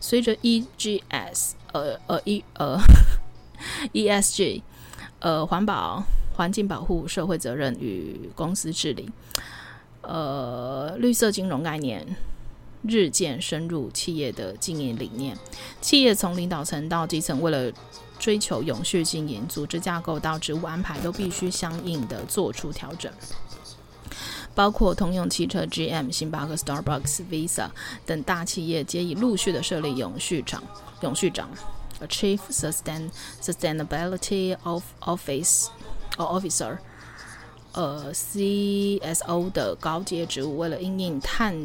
[0.00, 2.78] 随着 EGS 呃呃 E 呃。
[3.94, 4.60] ESG，
[5.20, 6.02] 呃，环保、
[6.34, 9.08] 环境保护、社会责任与公司治理，
[10.00, 12.04] 呃，绿色金融概念
[12.82, 15.38] 日渐深入企业的经营理念。
[15.80, 17.72] 企业从领导层到基层，为了
[18.22, 23.12] 追求永续经营，组织架构到职务安排都必须相应的做出调整。
[24.54, 27.68] 包括通用汽车、GM、星巴克、Starbucks、Visa
[28.06, 30.62] 等大企业，皆已陆续的设立永续长、
[31.00, 31.50] 永续长。
[32.08, 33.10] Chief Sustain
[33.40, 35.66] Sustainability of Office
[36.16, 36.78] or Officer，
[37.72, 41.56] 呃，CSO 的高阶职务，为了因应碳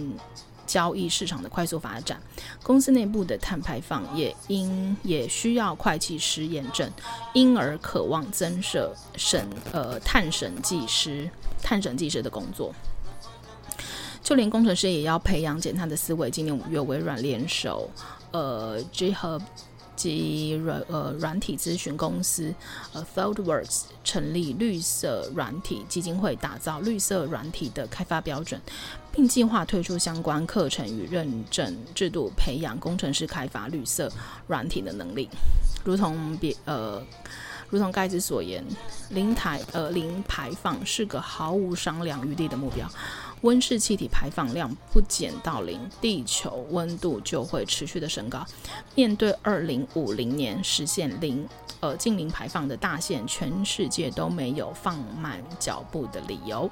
[0.68, 2.22] 交易市场的快速发展，
[2.61, 6.91] 公司内部的碳排放也因也需要会计师验证，
[7.34, 11.28] 因而渴望增设审呃碳审计师
[11.63, 12.72] 碳审计师的工作。
[14.22, 16.30] 就连工程师也要培养减碳的思维。
[16.30, 17.89] 今年五月，微软联手
[18.32, 19.41] 呃 GitHub
[19.98, 22.54] 及软呃软体咨询公司
[22.93, 28.62] 呃，Foldworks 成立绿色软体基金会，打造绿色软体的开发标准，
[29.12, 34.10] 并计划推出相关课程与认证制度，培养工程师开发绿色
[34.48, 35.28] 软体的能力。
[35.84, 37.02] 如同别呃，
[37.70, 38.64] 如同盖茨所言，
[39.10, 42.88] 零台呃零排放是个毫无商量余地的目标。
[43.42, 48.44] 温室气体排放量不减到零，地球温度就会持续的升高。
[48.96, 51.48] 面对二零五零年实现零
[51.80, 56.70] 呃净零排放的大限，全世界都没有放慢脚步的理由。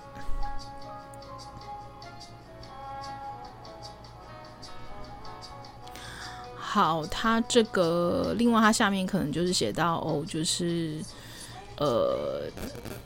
[6.57, 10.99] 好，它这个另外它下面可能就是写到哦，就是
[11.77, 12.41] 呃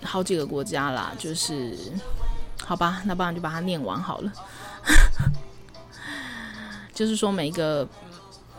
[0.01, 1.77] 好几个国家啦，就是。
[2.65, 4.31] 好吧，那不然就把它念完好了。
[6.93, 7.87] 就是说，每一个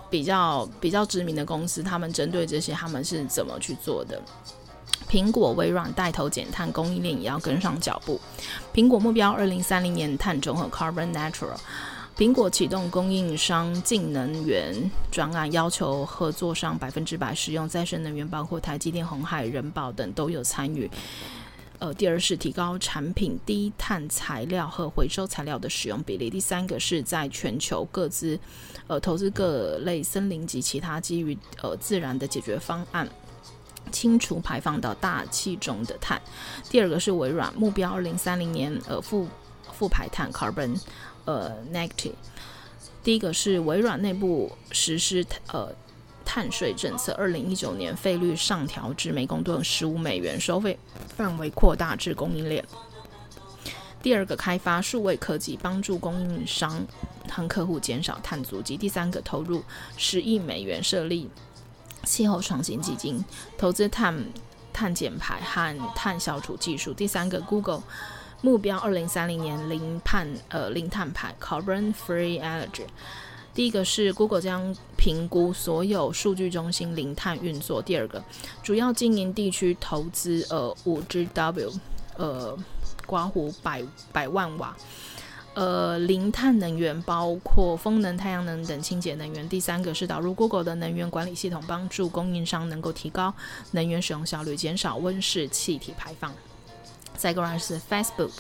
[0.09, 4.21] 比较比较知名的公司，他们针对这些，他们是怎么去做的？
[5.09, 8.21] 苹果、微软带头减碳，供应链也要跟上脚步。
[8.73, 11.57] 苹果目标二零三零年碳中和 （Carbon Neutral）。
[12.17, 14.75] 苹果启动供应商净能源
[15.11, 20.91] 专案，要求合作商百分之百使用再生能源，包括台积电、鸿海、人保等都有参与。
[21.81, 26.29] 呃，第二是提高产品低碳材料和回收材料的使用比例。
[26.29, 28.39] 第三个是在全球各自
[28.87, 33.09] 呃投资各类森林及其他基于呃自然的解决方案，
[33.91, 36.21] 清除排放到大气中的碳。
[36.69, 39.27] 第二个是微软目标二零三零年呃负
[39.73, 40.79] 负排碳 carbon
[41.25, 42.13] 呃 negative。
[43.03, 45.75] 第一个是微软内部实施呃。
[46.33, 50.79] 碳税政策，二零一九年费率上调至每公吨十五美元，收费
[51.17, 52.65] 范围扩大至供应链。
[54.01, 56.87] 第二个，开发数位科技，帮助供应商
[57.29, 58.77] 和客户减少碳足迹。
[58.77, 59.65] 第三个，投入
[59.97, 61.29] 十亿美元设立
[62.05, 63.25] 气候创新基金，
[63.59, 64.25] 投资碳
[64.73, 66.93] 碳减排和碳消除技术。
[66.93, 67.83] 第三个，Google
[68.41, 72.87] 目标二零三零年零碳呃零碳排 （Carbon Free Energy）。
[73.61, 77.83] 第一个是 Google 将评估所有数据中心零碳运作。
[77.83, 78.25] 第二个，
[78.63, 81.71] 主要经营地区投资呃五 GW
[82.17, 82.59] 呃
[83.05, 84.75] 刮胡百百万瓦
[85.53, 89.47] 呃零碳能源，包括风能、太阳能等清洁能源。
[89.47, 93.35] 第三个是导入 Google 的能源管理系统，帮助供应商能够提高
[93.73, 96.33] 能源使用效率，减少温室气体排放。
[97.15, 98.31] 再过来是 Facebook。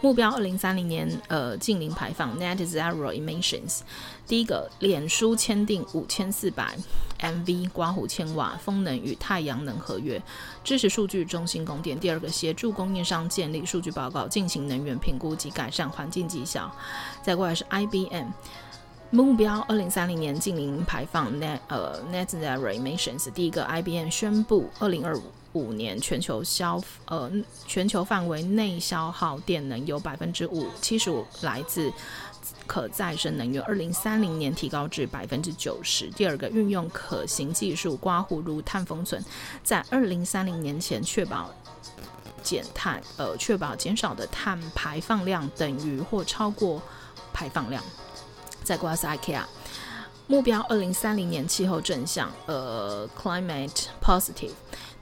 [0.00, 3.80] 目标二零三零年，呃，净零排放 （Net Zero Emissions）。
[4.26, 6.76] 第一个，脸书签订五千四百
[7.20, 10.20] MV 刮胡千瓦风能与太阳能合约，
[10.62, 11.98] 支持数据中心供电。
[11.98, 16.74] 第二个，协助供应商建立数据报告，进行能源评估及改善环境绩效。
[17.22, 18.28] 再过来是 IBM，
[19.10, 23.30] 目标二零三零年净零排放 Net 呃 Net Zero Emissions。
[23.30, 25.22] 第一个，IBM 宣布二零二五。
[25.54, 27.30] 五年全球消呃
[27.64, 31.92] 全球范围内消耗电能有百分之五七十五来自
[32.66, 36.10] 可再生能源，二零三零年提高至百分之九十。
[36.10, 39.22] 第二个，运用可行技术刮胡如碳封存，
[39.62, 41.50] 在二零三零年前确保
[42.42, 46.82] 减碳，呃确保减少的碳排放量等于或超过
[47.32, 47.82] 排放量。
[48.62, 49.42] 再过来是 IKEA。
[50.26, 54.52] 目标二零三零年气候正向，呃，climate positive。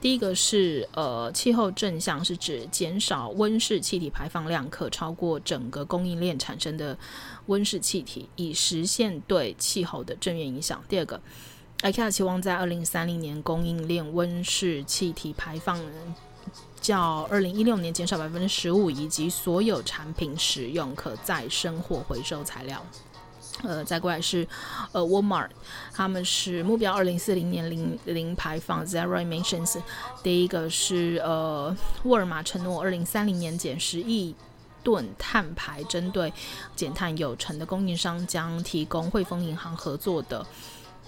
[0.02, 6.98] 第一个是呃，气候正向是指减少温室气体排放量可超过整个供应链产生的
[7.46, 10.82] 温室气体，以实现对气候的正面影响。
[10.88, 11.22] 第二个
[11.82, 15.80] ，IKEA 期望在二零三零年供应链温室气体排放
[16.80, 22.84] 较二零一六年减少百分之十五，以及所有产品使用可再生或回收材料。
[23.62, 24.46] 呃，再过来是，
[24.90, 25.48] 呃，Walmart，
[25.94, 29.80] 他们是目标二零四零年零零排放 （Zero Emissions）。
[30.22, 34.34] 第一个是呃，沃尔玛承诺二零三零年减十亿
[34.82, 36.32] 吨碳排，针对
[36.74, 40.44] 减碳有成的供应商将提供汇丰银行合作的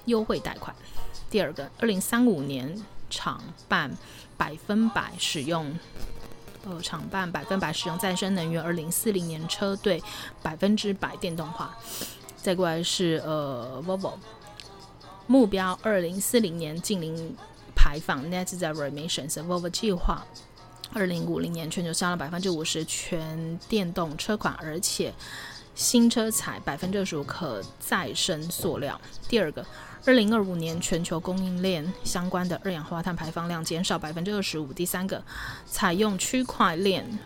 [0.04, 0.74] 优惠贷款。
[1.28, 2.80] 第二个，二零三五年
[3.10, 3.90] 厂办
[4.36, 5.76] 百分百使用，
[6.64, 10.00] 呃，厂办百分百使用再生能源，二零四零年车队
[10.40, 11.76] 百分之百电动化。
[12.44, 14.12] 再过来是呃，Volvo，
[15.26, 17.34] 目标二零四零年净零
[17.74, 20.22] 排放 （Net Zero Emissions），Volvo 计划
[20.92, 25.14] 二零五零年全球销量百分之五十全电动车款，而且
[25.74, 29.00] 新车采百分之二十五可再生塑料。
[29.26, 29.64] 第二个。
[30.06, 34.70] 二零二五年全球供应链相关的二氧化碳排放量减少百分之二十五。
[34.70, 35.24] 第三个，
[35.64, 37.18] 采用区块链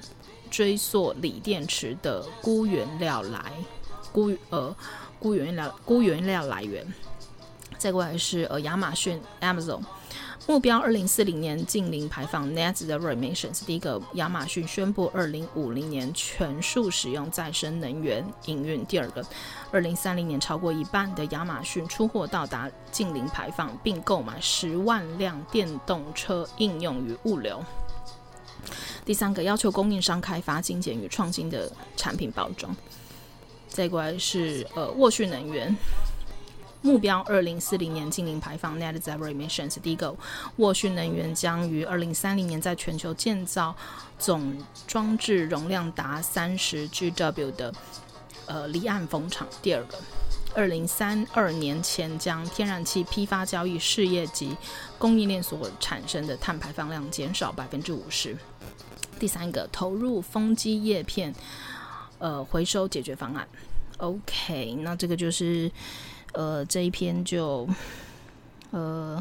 [0.49, 3.53] 追溯锂电池的钴原料来
[4.13, 4.73] 钴呃
[5.21, 6.87] 鈷原料鈷原料来源。
[7.77, 9.83] 再过来是呃亚马逊 Amazon。
[10.47, 13.67] 目标二零四零年净零排放 Net Zero Emissions。
[13.67, 18.83] 第一个，亚马逊宣布二零五零年全数使用再生能源营运。
[18.87, 19.23] 第二个，
[19.71, 27.63] 二零三零年超过一半的亚马逊出货到达净零排放，并购买十万辆电动车应用于物流。
[29.05, 32.75] 第三个，要求供应商开发精简与创新的产品包装。
[33.79, 35.73] 再过来是呃沃旭能源。
[36.83, 39.79] 目标二零四零年净零排放 Net Zero Emissions。
[39.81, 40.13] 第一个，
[40.57, 43.73] 沃旭能源将于二零三零年在全球建造
[44.19, 44.53] 总
[44.89, 47.73] 装置容量达三十 GW 的
[48.47, 49.47] 呃离岸风场。
[49.63, 49.97] 第二个，
[50.57, 54.57] 二零三二年前将天然气批发交易事业及
[54.99, 58.37] 供应链所产生的碳排放量减少百分之五十。
[59.21, 61.33] 第三个，投入风机叶片
[62.19, 63.47] 呃回收解决方案。
[63.99, 65.71] OK，那这个就是。
[66.35, 67.67] 呃，这一篇就，
[68.71, 69.21] 呃，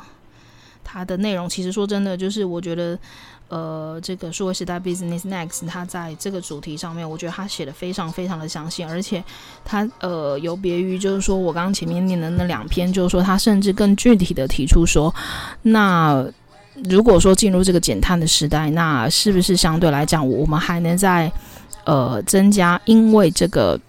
[0.84, 3.00] 它的内容其实说真的，就是我觉得，
[3.48, 9.24] 呃，这个数位时代 Business Next，它在这个主题上面，我觉得它写的非常非常的详细，而且
[9.64, 15.12] 它呃有别于就是说我刚刚前面念的那两篇，就是说它甚至更具体的提出说，
[15.62, 16.24] 那
[16.84, 21.32] 如果说进入这个减碳的时代，那是不是相对来讲，我们还能在
[21.86, 23.80] 呃增加，因为这个。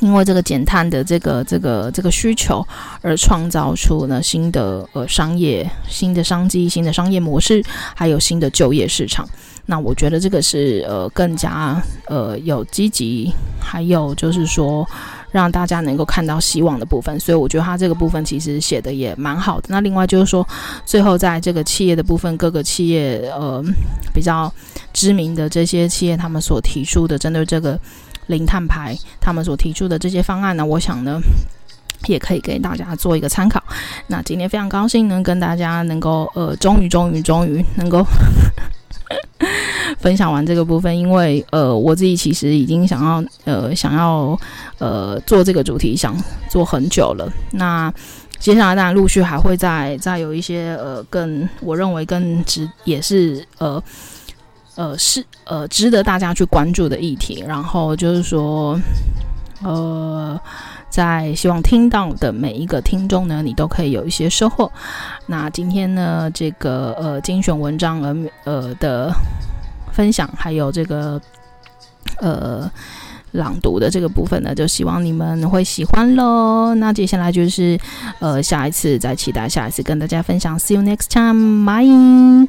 [0.00, 2.66] 因为这个减碳的这个这个这个需求，
[3.00, 7.62] 而创造出呢新的呃商业、新的商机、新的商业模式，
[7.94, 9.26] 还有新的就业市场。
[9.66, 14.86] 那我觉得这个是呃更加呃有积极，还有就是说
[15.30, 17.18] 让大家能够看到希望的部分。
[17.18, 19.68] 所以我觉得他这个部分其实写的也蛮好的。
[19.70, 20.46] 那另外就是说，
[20.84, 23.64] 最后在这个企业的部分，各个企业呃
[24.12, 24.52] 比较
[24.92, 27.78] 知名的这些企业，他们所提出的针对这个。
[28.26, 31.20] 零碳排，他们所提出的这些方案呢，我想呢，
[32.08, 33.62] 也可以给大家做一个参考。
[34.08, 38.04] 那今天非常高兴能跟大家能够呃，终于终于终于能够
[39.98, 44.38] 分享完这个部分，因为呃，我自己其实已经想要呃想要
[44.78, 46.14] 呃做这个主题，想
[46.50, 47.30] 做很久了。
[47.52, 47.92] 那
[48.38, 53.82] 接下来当然陆续还会再再有一些呃更我认为更值也是呃。
[54.76, 57.44] 呃，是呃，值得大家去关注的议题。
[57.46, 58.78] 然后就是说，
[59.62, 60.38] 呃，
[60.90, 64.70] 在希望听到的每一个听众呢，你都可以有一些收获。
[65.26, 69.12] 那今天呢，这个呃精选文章呃呃的
[69.92, 71.20] 分享，还有这个
[72.18, 72.70] 呃
[73.32, 76.74] 朗读的这个部分呢，就希望你们会喜欢喽。
[76.74, 77.78] 那接下来就是
[78.20, 80.58] 呃下一次再期待下一次跟大家分享。
[80.58, 82.48] See you next time.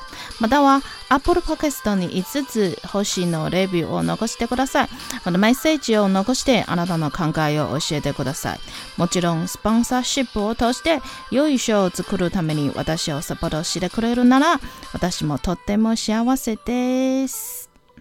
[0.39, 4.89] または Apple Podcast に5つ星のレビューを残してください。
[5.25, 8.59] またメッセージを残してあなたの考えを教えてください。
[8.97, 11.01] もちろんスポンサーシップを通して
[11.31, 14.59] 良い賞を作るために私をサポートしてくれるなら
[14.93, 17.60] 私もとっても幸せです。